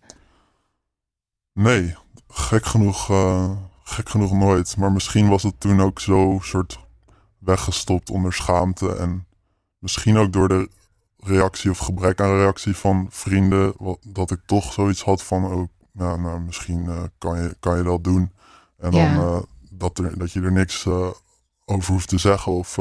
Nee, 1.53 1.95
gek 2.29 2.65
genoeg, 2.67 3.11
eh, 3.11 3.51
gek 3.83 4.09
genoeg 4.09 4.33
nooit. 4.33 4.77
Maar 4.77 4.93
misschien 4.93 5.29
was 5.29 5.43
het 5.43 5.61
toen 5.61 5.81
ook 5.81 6.01
zo 6.01 6.38
soort 6.43 6.79
weggestopt 7.38 8.11
onder 8.11 8.33
schaamte. 8.33 8.97
En 8.97 9.27
misschien 9.79 10.17
ook 10.17 10.33
door 10.33 10.49
de 10.49 10.69
reactie 11.27 11.71
of 11.71 11.79
gebrek 11.79 12.21
aan 12.21 12.37
reactie 12.37 12.77
van 12.77 13.07
vrienden. 13.11 13.73
wat- 13.79 13.99
Dat 14.09 14.31
ik 14.31 14.41
toch 14.47 14.73
zoiets 14.73 15.03
had 15.03 15.23
van, 15.23 15.45
oh, 15.45 15.69
nou, 15.93 16.21
nou 16.21 16.41
misschien 16.41 16.87
eh, 16.89 17.03
kan, 17.19 17.43
je, 17.43 17.57
kan 17.61 17.77
je 17.77 17.83
dat 17.83 18.05
doen. 18.05 18.33
En 18.79 18.91
dan 18.91 19.01
Ja. 19.01 19.17
eh, 19.17 19.39
dat, 19.71 19.99
er, 19.99 20.19
dat 20.19 20.33
je 20.33 20.41
er 20.41 20.53
niks 20.53 20.87
eh, 20.87 21.09
over 21.65 21.93
hoeft 21.93 22.09
te 22.09 22.19
zeggen. 22.19 22.53
Of 22.53 22.75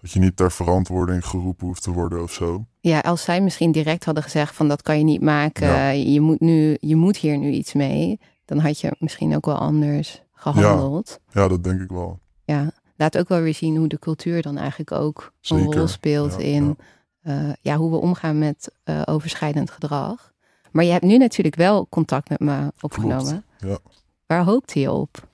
dat 0.00 0.10
je 0.12 0.18
niet 0.18 0.36
ter 0.36 0.52
verantwoording 0.52 1.26
geroepen 1.26 1.66
hoeft 1.66 1.82
te 1.82 1.90
worden 1.90 2.22
of 2.22 2.32
zo. 2.32 2.64
Ja, 2.80 2.98
als 2.98 3.22
zij 3.22 3.40
misschien 3.40 3.72
direct 3.72 4.04
hadden 4.04 4.22
gezegd 4.22 4.54
van 4.54 4.68
dat 4.68 4.82
kan 4.82 4.98
je 4.98 5.04
niet 5.04 5.20
maken. 5.22 5.66
Ja. 5.66 5.88
Je, 5.90 6.20
moet 6.20 6.40
nu, 6.40 6.76
je 6.80 6.96
moet 6.96 7.16
hier 7.16 7.38
nu 7.38 7.50
iets 7.50 7.72
mee. 7.72 8.20
Dan 8.44 8.58
had 8.58 8.80
je 8.80 8.96
misschien 8.98 9.36
ook 9.36 9.46
wel 9.46 9.56
anders 9.58 10.22
gehandeld. 10.32 11.20
Ja, 11.32 11.48
dat 11.48 11.64
denk 11.64 11.80
ik 11.80 11.90
wel. 11.90 12.18
Ja. 12.44 12.70
Laat 12.96 13.18
ook 13.18 13.28
wel 13.28 13.40
weer 13.40 13.54
zien 13.54 13.76
hoe 13.76 13.88
de 13.88 13.98
cultuur 13.98 14.42
dan 14.42 14.56
eigenlijk 14.56 14.92
ook 14.92 15.32
een 15.48 15.72
rol 15.72 15.88
speelt 15.88 16.38
in 16.38 16.76
eh, 17.24 17.52
ja, 17.60 17.76
hoe 17.76 17.90
we 17.90 17.96
omgaan 17.96 18.38
met 18.38 18.72
eh, 18.82 19.02
overschrijdend 19.04 19.70
gedrag. 19.70 20.32
Maar 20.70 20.84
je 20.84 20.92
hebt 20.92 21.04
nu 21.04 21.18
natuurlijk 21.18 21.54
wel 21.54 21.86
contact 21.88 22.28
met 22.28 22.40
me 22.40 22.72
opgenomen. 22.80 23.44
ja. 23.58 23.78
Waar 24.26 24.44
hoopte 24.44 24.80
je 24.80 24.90
op? 24.90 25.28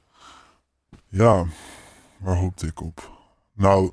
Ja, 1.08 1.44
waar 2.18 2.36
hoopte 2.36 2.66
ik 2.66 2.80
op? 2.80 3.10
Nou, 3.52 3.90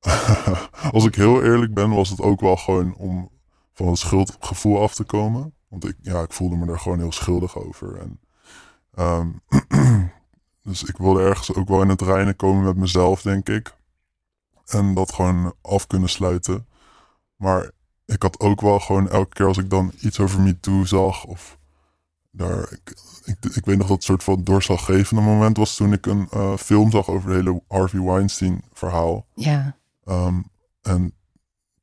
als 0.92 1.04
ik 1.04 1.14
heel 1.14 1.42
eerlijk 1.42 1.74
ben, 1.74 1.90
was 1.90 2.08
het 2.08 2.20
ook 2.20 2.40
wel 2.40 2.56
gewoon 2.56 2.94
om 2.94 3.30
van 3.72 3.86
het 3.86 3.98
schuldgevoel 3.98 4.82
af 4.82 4.94
te 4.94 5.04
komen. 5.04 5.54
Want 5.68 5.84
ik, 5.84 5.96
ja, 6.02 6.22
ik 6.22 6.32
voelde 6.32 6.56
me 6.56 6.72
er 6.72 6.78
gewoon 6.78 6.98
heel 6.98 7.12
schuldig 7.12 7.58
over. 7.58 7.98
En, 7.98 8.20
ehm, 8.94 9.28
dus 10.68 10.82
ik 10.84 10.96
wilde 10.96 11.22
ergens 11.22 11.54
ook 11.54 11.68
wel 11.68 11.82
in 11.82 11.88
het 11.88 12.02
reinen 12.02 12.36
komen 12.36 12.64
met 12.64 12.76
mezelf, 12.76 13.22
denk 13.22 13.48
ik. 13.48 13.76
En 14.66 14.94
dat 14.94 15.12
gewoon 15.12 15.54
af 15.62 15.86
kunnen 15.86 16.08
sluiten. 16.08 16.66
Maar 17.38 17.70
ik 18.06 18.22
had 18.22 18.40
ook 18.40 18.60
wel 18.60 18.80
gewoon 18.80 19.08
elke 19.08 19.34
keer 19.34 19.46
als 19.46 19.58
ik 19.58 19.70
dan 19.70 19.92
iets 20.00 20.20
over 20.20 20.40
MeToo 20.40 20.84
zag 20.84 21.24
of 21.24 21.58
daar, 22.30 22.72
ik, 22.72 22.94
ik, 23.24 23.44
ik 23.54 23.64
weet 23.64 23.76
nog 23.78 23.86
dat 23.86 23.96
het 23.96 24.04
soort 24.04 24.22
van 24.24 24.44
doorslaggevende 24.44 25.22
moment 25.22 25.56
was 25.56 25.76
toen 25.76 25.92
ik 25.92 26.06
een 26.06 26.28
eh, 26.30 26.56
film 26.56 26.90
zag 26.90 27.08
over 27.08 27.28
het 27.30 27.36
hele 27.44 27.62
Harvey 27.68 28.00
Weinstein 28.00 28.62
verhaal. 28.72 29.26
Ja, 29.34 29.76
Ehm, 30.04 30.40
en 30.82 31.14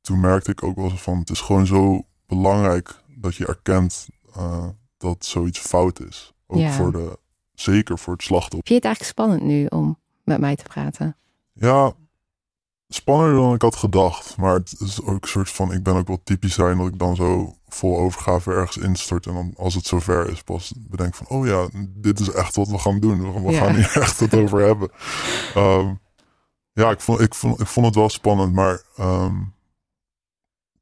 toen 0.00 0.20
merkte 0.20 0.50
ik 0.50 0.62
ook 0.62 0.76
wel 0.76 0.88
zo 0.90 0.96
van, 0.96 1.18
het 1.18 1.30
is 1.30 1.40
gewoon 1.40 1.66
zo 1.66 2.06
belangrijk 2.26 3.02
dat 3.14 3.34
je 3.34 3.46
erkent 3.46 4.08
eh, 4.34 4.66
dat 4.96 5.24
zoiets 5.24 5.58
fout 5.58 6.00
is. 6.00 6.34
Ook 6.46 6.58
Ja. 6.58 6.70
voor 6.72 6.92
de, 6.92 7.18
zeker 7.54 7.98
voor 7.98 8.12
het 8.12 8.22
slachtoffer. 8.22 8.66
vind 8.66 8.68
je 8.68 8.74
het 8.74 8.84
eigenlijk 8.84 9.14
spannend 9.14 9.42
nu 9.42 9.66
om 9.66 9.98
met 10.24 10.40
mij 10.40 10.56
te 10.56 10.62
praten? 10.64 11.16
Ja, 11.52 11.92
spannender 12.88 13.36
dan 13.40 13.54
ik 13.54 13.62
had 13.62 13.76
gedacht. 13.76 14.36
Maar 14.36 14.54
het 14.54 14.74
is 14.80 15.02
ook 15.02 15.22
een 15.22 15.28
soort 15.28 15.50
van, 15.50 15.72
ik 15.72 15.82
ben 15.82 15.94
ook 15.94 16.06
wel 16.08 16.20
typisch 16.24 16.54
zijn 16.54 16.78
dat 16.78 16.86
ik 16.86 16.98
dan 16.98 17.16
zo 17.16 17.54
vol 17.68 17.98
overgave 17.98 18.52
ergens 18.52 18.76
instort. 18.76 19.26
En 19.26 19.34
dan 19.34 19.54
als 19.56 19.74
het 19.74 19.86
zover 19.86 20.30
is, 20.30 20.42
pas 20.42 20.72
bedenk 20.76 21.14
van, 21.14 21.26
oh 21.28 21.46
ja, 21.46 21.68
dit 21.88 22.20
is 22.20 22.30
echt 22.30 22.56
wat 22.56 22.68
we 22.68 22.78
gaan 22.78 23.00
doen. 23.00 23.44
We, 23.44 23.50
Ja. 23.50 23.64
gaan 23.64 23.74
hier 23.74 23.96
echt 24.02 24.20
het 24.20 24.34
over 24.34 24.60
hebben. 24.60 24.90
Ehm, 25.54 25.94
ja, 26.72 26.90
ik 26.90 27.00
vond, 27.00 27.20
ik, 27.20 27.34
vond, 27.34 27.60
ik 27.60 27.66
vond 27.66 27.86
het 27.86 27.94
wel 27.94 28.08
spannend, 28.08 28.52
maar 28.52 28.82
ehm, 28.96 29.34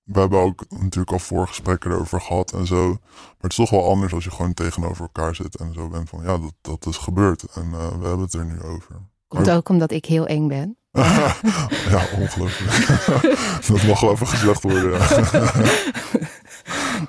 we 0.04 0.20
hebben 0.20 0.38
ook 0.40 0.64
natuurlijk 0.68 1.12
al 1.12 1.18
voorgesprekken 1.18 1.90
erover 1.90 2.20
gehad 2.20 2.52
en 2.52 2.66
zo. 2.66 2.88
Maar 2.88 2.98
het 3.40 3.50
is 3.50 3.56
toch 3.56 3.70
wel 3.70 3.88
anders 3.90 4.12
als 4.12 4.24
je 4.24 4.30
gewoon 4.30 4.54
tegenover 4.54 5.02
elkaar 5.02 5.34
zit 5.34 5.56
en 5.56 5.72
zo 5.74 5.88
bent 5.88 6.08
van, 6.08 6.22
ja, 6.22 6.38
dat, 6.38 6.52
dat 6.60 6.86
is 6.86 6.96
gebeurd. 6.96 7.42
En 7.42 7.64
eh, 7.72 7.88
we 7.88 8.06
hebben 8.06 8.20
het 8.20 8.34
er 8.34 8.44
nu 8.44 8.62
over. 8.62 9.00
Komt 9.28 9.46
Maar- 9.46 9.56
ook 9.56 9.68
omdat 9.68 9.90
ik 9.90 10.04
heel 10.04 10.26
eng 10.26 10.48
ben. 10.48 10.76
ja, 11.90 12.02
ongelooflijk. 12.18 12.86
dat 13.68 13.82
mag 13.82 14.00
wel 14.00 14.12
even 14.12 14.26
gezegd 14.26 14.62
worden. 14.62 15.00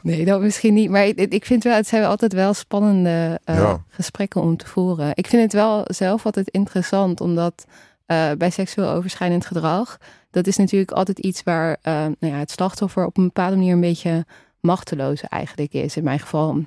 Nee, 0.02 0.26
dat 0.26 0.42
misschien 0.42 0.74
niet. 0.74 0.90
Maar 0.90 1.06
ik, 1.06 1.20
ik 1.20 1.46
vind 1.46 1.64
wel, 1.64 1.76
het 1.76 1.88
zijn 1.88 2.04
altijd 2.04 2.34
wel 2.34 2.54
spannende 2.54 3.40
uh, 3.46 3.56
Ja. 3.56 3.84
gesprekken 3.90 4.42
om 4.42 4.58
te 4.58 4.68
voeren. 4.68 5.12
Ik 5.14 5.28
vind 5.28 5.42
het 5.42 5.54
wel 5.54 5.84
zelf 5.88 6.26
altijd 6.26 6.50
interessant, 6.50 7.22
omdat 7.22 7.66
uh, 8.08 8.32
bij 8.38 8.50
seksueel 8.50 8.90
overschrijdend 8.90 9.46
gedrag, 9.46 9.98
dat 10.32 10.48
is 10.48 10.58
natuurlijk 10.58 10.92
altijd 10.92 11.20
iets 11.20 11.44
waar 11.44 11.70
uh, 11.70 11.94
nou 11.94 12.16
ja, 12.34 12.38
het 12.38 12.52
slachtoffer 12.52 13.06
op 13.06 13.18
een 13.18 13.24
bepaalde 13.24 13.56
manier 13.56 13.74
een 13.74 13.82
beetje 13.82 14.26
machteloos 14.60 15.22
eigenlijk 15.22 15.74
is. 15.74 15.98
In 15.98 16.04
mijn 16.04 16.20
geval, 16.20 16.64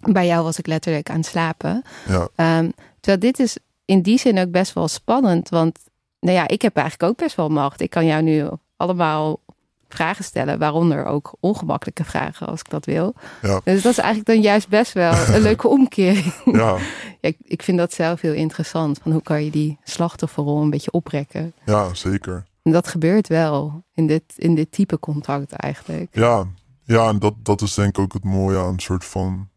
bij 0.00 0.26
jou 0.26 0.44
was 0.44 0.58
ik 0.58 0.66
letterlijk 0.66 1.10
aan 1.10 1.16
het 1.16 1.26
slapen. 1.26 1.82
Ja. 2.08 2.58
Um, 2.58 2.72
terwijl 3.00 3.20
dit 3.20 3.38
is 3.38 3.56
in 3.84 4.02
die 4.02 4.18
zin 4.18 4.38
ook 4.38 4.50
best 4.50 4.72
wel 4.72 4.88
spannend, 4.88 5.48
want 5.48 5.78
nou 6.20 6.36
ja, 6.36 6.48
ik 6.48 6.62
heb 6.62 6.76
eigenlijk 6.76 7.10
ook 7.10 7.18
best 7.18 7.36
wel 7.36 7.48
macht. 7.48 7.80
Ik 7.80 7.90
kan 7.90 8.06
jou 8.06 8.22
nu 8.22 8.48
allemaal 8.76 9.40
vragen 9.88 10.24
stellen, 10.24 10.58
waaronder 10.58 11.04
ook 11.04 11.34
ongemakkelijke 11.40 12.04
vragen 12.04 12.46
als 12.46 12.60
ik 12.60 12.70
dat 12.70 12.84
wil. 12.84 13.14
Ja. 13.42 13.60
Dus 13.64 13.82
dat 13.82 13.92
is 13.92 13.98
eigenlijk 13.98 14.28
dan 14.28 14.40
juist 14.40 14.68
best 14.68 14.92
wel 14.92 15.12
een 15.34 15.40
leuke 15.40 15.68
omkering. 15.68 16.34
Ja. 16.44 16.52
ja 17.20 17.28
ik, 17.28 17.36
ik, 17.42 17.62
vind 17.62 17.78
dat 17.78 17.92
zelf 17.92 18.20
heel 18.20 18.32
interessant. 18.32 18.98
Van 19.02 19.12
hoe 19.12 19.22
kan 19.22 19.44
je 19.44 19.50
die 19.50 19.78
slachtofferrol 19.84 20.62
een 20.62 20.70
beetje 20.70 20.90
oprekken? 20.90 21.52
Ja, 21.64 21.94
zeker. 21.94 22.46
En 22.62 22.72
dat 22.72 22.88
gebeurt 22.88 23.28
wel 23.28 23.84
in 23.94 24.06
dit, 24.06 24.22
in 24.36 24.54
dit 24.54 24.72
type 24.72 24.98
contact 24.98 25.52
eigenlijk. 25.52 26.08
Ja, 26.12 26.46
ja 26.84 27.08
en 27.08 27.18
dat, 27.18 27.34
dat 27.42 27.62
is 27.62 27.74
denk 27.74 27.88
ik 27.88 27.98
ook 27.98 28.12
het 28.12 28.24
mooie 28.24 28.58
aan 28.58 28.72
een 28.72 28.80
soort 28.80 29.04
van 29.04 29.48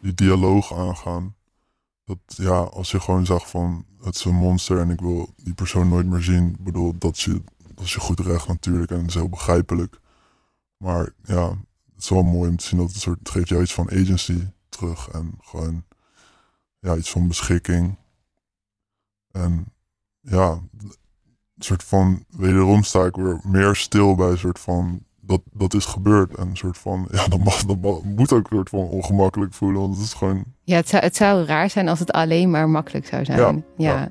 die 0.00 0.14
dialoog 0.14 0.74
aangaan. 0.74 1.34
Dat 2.08 2.18
ja, 2.26 2.58
als 2.58 2.90
je 2.90 3.00
gewoon 3.00 3.26
zegt 3.26 3.50
van 3.50 3.84
het 4.02 4.14
is 4.14 4.24
een 4.24 4.34
monster 4.34 4.80
en 4.80 4.90
ik 4.90 5.00
wil 5.00 5.32
die 5.36 5.54
persoon 5.54 5.88
nooit 5.88 6.06
meer 6.06 6.22
zien. 6.22 6.48
Ik 6.48 6.64
bedoel, 6.64 6.98
dat 6.98 7.20
je, 7.20 7.42
dat 7.74 7.90
je 7.90 8.00
goed 8.00 8.20
recht 8.20 8.48
natuurlijk 8.48 8.90
en 8.90 8.98
het 8.98 9.06
is 9.06 9.14
heel 9.14 9.28
begrijpelijk. 9.28 10.00
Maar 10.76 11.12
ja, 11.22 11.48
het 11.94 12.02
is 12.02 12.08
wel 12.08 12.22
mooi 12.22 12.50
om 12.50 12.56
te 12.56 12.64
zien 12.64 12.78
dat 12.78 12.92
het, 12.92 13.00
soort, 13.00 13.28
geeft 13.28 13.48
jou 13.48 13.62
iets 13.62 13.74
van 13.74 13.90
agency 13.90 14.46
terug. 14.68 15.08
En 15.08 15.38
gewoon 15.40 15.84
ja, 16.78 16.96
iets 16.96 17.10
van 17.10 17.28
beschikking. 17.28 17.96
En 19.30 19.72
ja, 20.20 20.50
een 20.50 20.94
soort 21.58 21.84
van, 21.84 22.24
wederom 22.28 22.82
sta 22.82 23.04
ik 23.04 23.16
weer 23.16 23.40
meer 23.42 23.76
stil 23.76 24.14
bij 24.14 24.30
een 24.30 24.38
soort 24.38 24.58
van, 24.58 25.04
dat, 25.28 25.40
dat 25.52 25.74
is 25.74 25.84
gebeurd. 25.84 26.36
En 26.36 26.48
een 26.48 26.56
soort 26.56 26.78
van, 26.78 27.08
ja, 27.10 27.28
dat, 27.28 27.44
mag, 27.44 27.64
dat 27.64 27.80
mag, 27.80 28.02
moet 28.02 28.32
ook 28.32 28.50
een 28.50 28.56
soort 28.56 28.68
van 28.68 28.78
ongemakkelijk 28.78 29.52
voelen. 29.52 29.80
Want 29.80 29.94
het 29.94 30.04
is 30.04 30.12
gewoon... 30.12 30.44
Ja, 30.64 30.76
het 30.76 30.88
zou, 30.88 31.02
het 31.02 31.16
zou 31.16 31.44
raar 31.44 31.70
zijn 31.70 31.88
als 31.88 31.98
het 31.98 32.12
alleen 32.12 32.50
maar 32.50 32.68
makkelijk 32.68 33.06
zou 33.06 33.24
zijn. 33.24 33.38
Ja. 33.38 33.62
ja. 33.76 34.00
ja. 34.00 34.10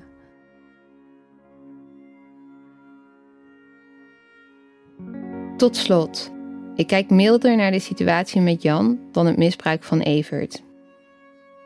Tot 5.58 5.76
slot. 5.76 6.32
Ik 6.76 6.88
kijk 6.88 7.10
milder 7.10 7.56
naar 7.56 7.72
de 7.72 7.80
situatie 7.80 8.42
met 8.42 8.62
Jan 8.62 9.00
dan 9.12 9.26
het 9.26 9.38
misbruik 9.38 9.84
van 9.84 10.00
Evert. 10.00 10.64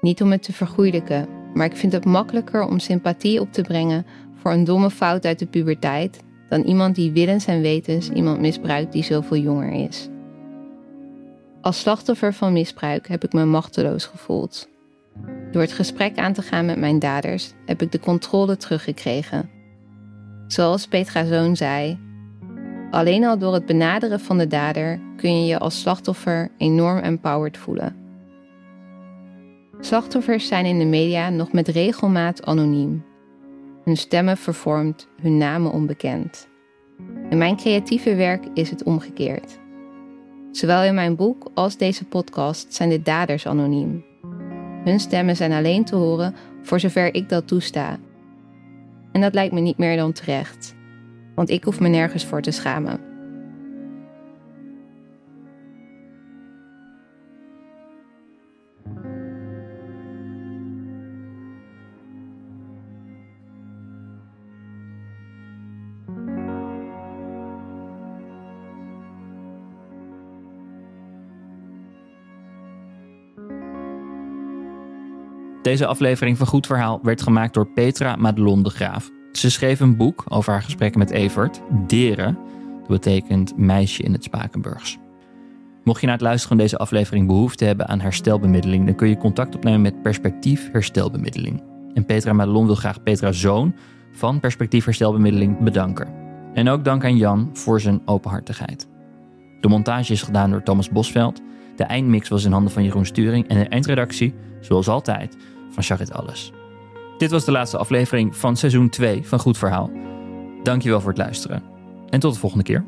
Niet 0.02 0.22
om 0.22 0.32
het 0.32 0.44
te 0.44 0.54
vergoeilijken, 0.54 1.28
maar 1.54 1.66
ik 1.66 1.78
vind 1.78 1.94
het 1.94 2.06
makkelijker 2.06 2.64
om 2.64 2.80
sympathie 2.80 3.42
op 3.42 3.54
te 3.54 3.62
brengen 3.62 4.06
voor 4.36 4.52
een 4.52 4.64
domme 4.64 4.90
fout 4.90 5.26
uit 5.26 5.40
de 5.40 5.46
puberteit 5.46 6.20
dan 6.52 6.62
iemand 6.62 6.96
die 6.96 7.12
willens 7.12 7.46
en 7.46 7.62
wetens 7.62 8.10
iemand 8.10 8.40
misbruikt 8.40 8.92
die 8.92 9.04
zoveel 9.04 9.38
jonger 9.38 9.72
is. 9.72 10.10
Als 11.62 11.80
slachtoffer 11.80 12.34
van 12.34 12.54
misbruik 12.54 13.08
heb 13.08 13.24
ik 13.24 13.34
me 13.34 13.46
machteloos 13.46 14.06
gevoeld. 14.06 14.70
Door 15.52 15.62
het 15.62 15.72
gesprek 15.72 16.18
aan 16.18 16.34
te 16.34 16.42
gaan 16.42 16.66
met 16.66 16.78
mijn 16.78 17.00
daders 17.00 17.54
heb 17.66 17.82
ik 17.82 17.92
de 17.92 18.00
controle 18.00 18.58
teruggekregen. 18.58 19.50
Zoals 20.48 20.88
Petra 20.88 21.26
Zoon 21.26 21.56
zei, 21.56 22.00
alleen 22.90 23.26
al 23.26 23.38
door 23.38 23.54
het 23.54 23.66
benaderen 23.66 24.20
van 24.20 24.38
de 24.38 24.48
dader 24.48 25.00
kun 25.18 25.42
je 25.42 25.48
je 25.48 25.60
als 25.60 25.80
slachtoffer 25.80 26.52
enorm 26.58 26.98
empowered 26.98 27.58
voelen. 27.58 27.96
Slachtoffers 29.80 30.48
zijn 30.48 30.66
in 30.66 30.80
de 30.80 30.86
media 30.86 31.30
nog 31.30 31.52
met 31.52 31.68
regelmaat 31.68 32.46
anoniem. 32.46 33.04
Hun 33.84 33.98
stemmen 33.98 34.38
vervormd, 34.38 35.08
hun 35.22 35.38
namen 35.38 35.72
onbekend. 35.72 36.48
In 37.30 37.38
mijn 37.38 37.56
creatieve 37.56 38.15
werk 38.15 38.46
is 38.54 38.70
het 38.70 38.84
omgekeerd. 38.84 39.60
Zowel 40.52 40.84
in 40.84 40.94
mijn 40.94 41.15
boek 41.15 41.50
als 41.54 41.78
deze 41.78 42.06
podcast 42.06 42.74
zijn 42.74 42.89
de 42.89 43.02
daders 43.02 43.48
anoniem. 43.48 44.06
Hun 44.84 45.00
stemmen 45.00 45.36
zijn 45.36 45.52
alleen 45.52 45.86
te 45.86 45.96
horen 45.96 46.36
voor 46.62 46.80
zover 46.80 47.13
ik 47.13 47.30
dat 47.30 47.48
toesta. 47.48 48.00
En 49.12 49.22
dat 49.22 49.34
lijkt 49.34 49.54
me 49.54 49.60
niet 49.60 49.78
meer 49.78 49.98
dan 49.98 50.12
terecht, 50.12 50.76
want 51.36 51.50
ik 51.50 51.63
hoef 51.63 51.80
me 51.80 51.88
nergens 51.88 52.26
voor 52.26 52.41
te 52.41 52.52
schamen. 52.52 53.11
Deze 75.72 75.86
aflevering 75.86 76.38
van 76.38 76.48
Goed 76.48 76.66
Verhaal 76.66 77.00
werd 77.02 77.22
gemaakt 77.22 77.54
door 77.54 77.68
Petra 77.68 78.16
Madelon 78.16 78.64
de 78.64 78.70
Graaf. 78.70 79.10
Ze 79.32 79.52
schreef 79.52 79.80
een 79.80 79.98
boek 79.98 80.24
over 80.28 80.52
haar 80.52 80.62
gesprekken 80.62 81.00
met 81.00 81.10
Evert, 81.10 81.62
Deren. 81.88 82.38
Dat 82.80 82.88
betekent 82.88 83.58
meisje 83.58 84.04
in 84.04 84.14
het 84.14 84.24
Spakenburgs. 84.24 84.98
Mocht 85.84 86.02
je 86.02 86.08
na 86.08 86.14
het 86.14 86.22
luisteren 86.22 86.48
van 86.48 86.66
deze 86.66 86.78
aflevering 86.78 87.28
behoefte 87.28 87.66
hebben 87.66 87.88
aan 87.88 88.00
herstelbemiddeling, 88.00 88.86
dan 88.86 88.96
kun 88.96 89.10
je 89.10 89.18
contact 89.18 89.56
opnemen 89.56 89.82
met 89.82 90.02
Perspectief 90.02 90.70
Herstelbemiddeling. 90.72 91.64
En 91.94 92.06
Petra 92.06 92.34
Madelon 92.34 92.66
wil 92.66 92.76
graag 92.76 93.04
Petra 93.04 93.32
Zoon 93.32 93.76
van 94.12 94.40
Perspectief 94.40 94.86
Herstelbemiddeling 94.86 95.60
bedanken. 95.60 96.08
En 96.54 96.70
ook 96.70 96.84
dank 96.84 97.04
aan 97.04 97.18
Jan 97.18 97.50
voor 97.54 97.82
zijn 97.82 98.02
openhartigheid. 98.06 98.88
De 99.62 99.68
montage 99.68 100.14
is 100.14 100.22
gedaan 100.22 100.52
door 100.52 100.64
Thomas 100.64 100.90
Bosveld. 100.90 101.42
De 101.76 101.84
eindmix 101.84 102.30
was 102.30 102.44
in 102.44 102.52
handen 102.52 102.72
van 102.72 102.84
Jeroen 102.84 103.06
Sturing 103.06 103.48
en 103.48 103.58
de 103.58 103.68
eindredactie, 103.68 104.34
zoals 104.60 104.88
altijd, 104.88 105.38
van 105.72 105.84
Charit 105.84 106.14
Alles. 106.14 106.52
Dit 107.18 107.32
was 107.32 107.46
de 107.46 107.52
laatste 107.52 107.78
aflevering 107.78 108.36
van 108.36 108.58
seizoen 108.58 108.90
2 108.90 109.28
van 109.28 109.40
Goed 109.40 109.58
Verhaal. 109.58 109.92
Dankjewel 110.64 111.00
voor 111.00 111.10
het 111.10 111.18
luisteren 111.18 111.64
en 112.10 112.20
tot 112.20 112.34
de 112.34 112.40
volgende 112.40 112.64
keer. 112.64 112.86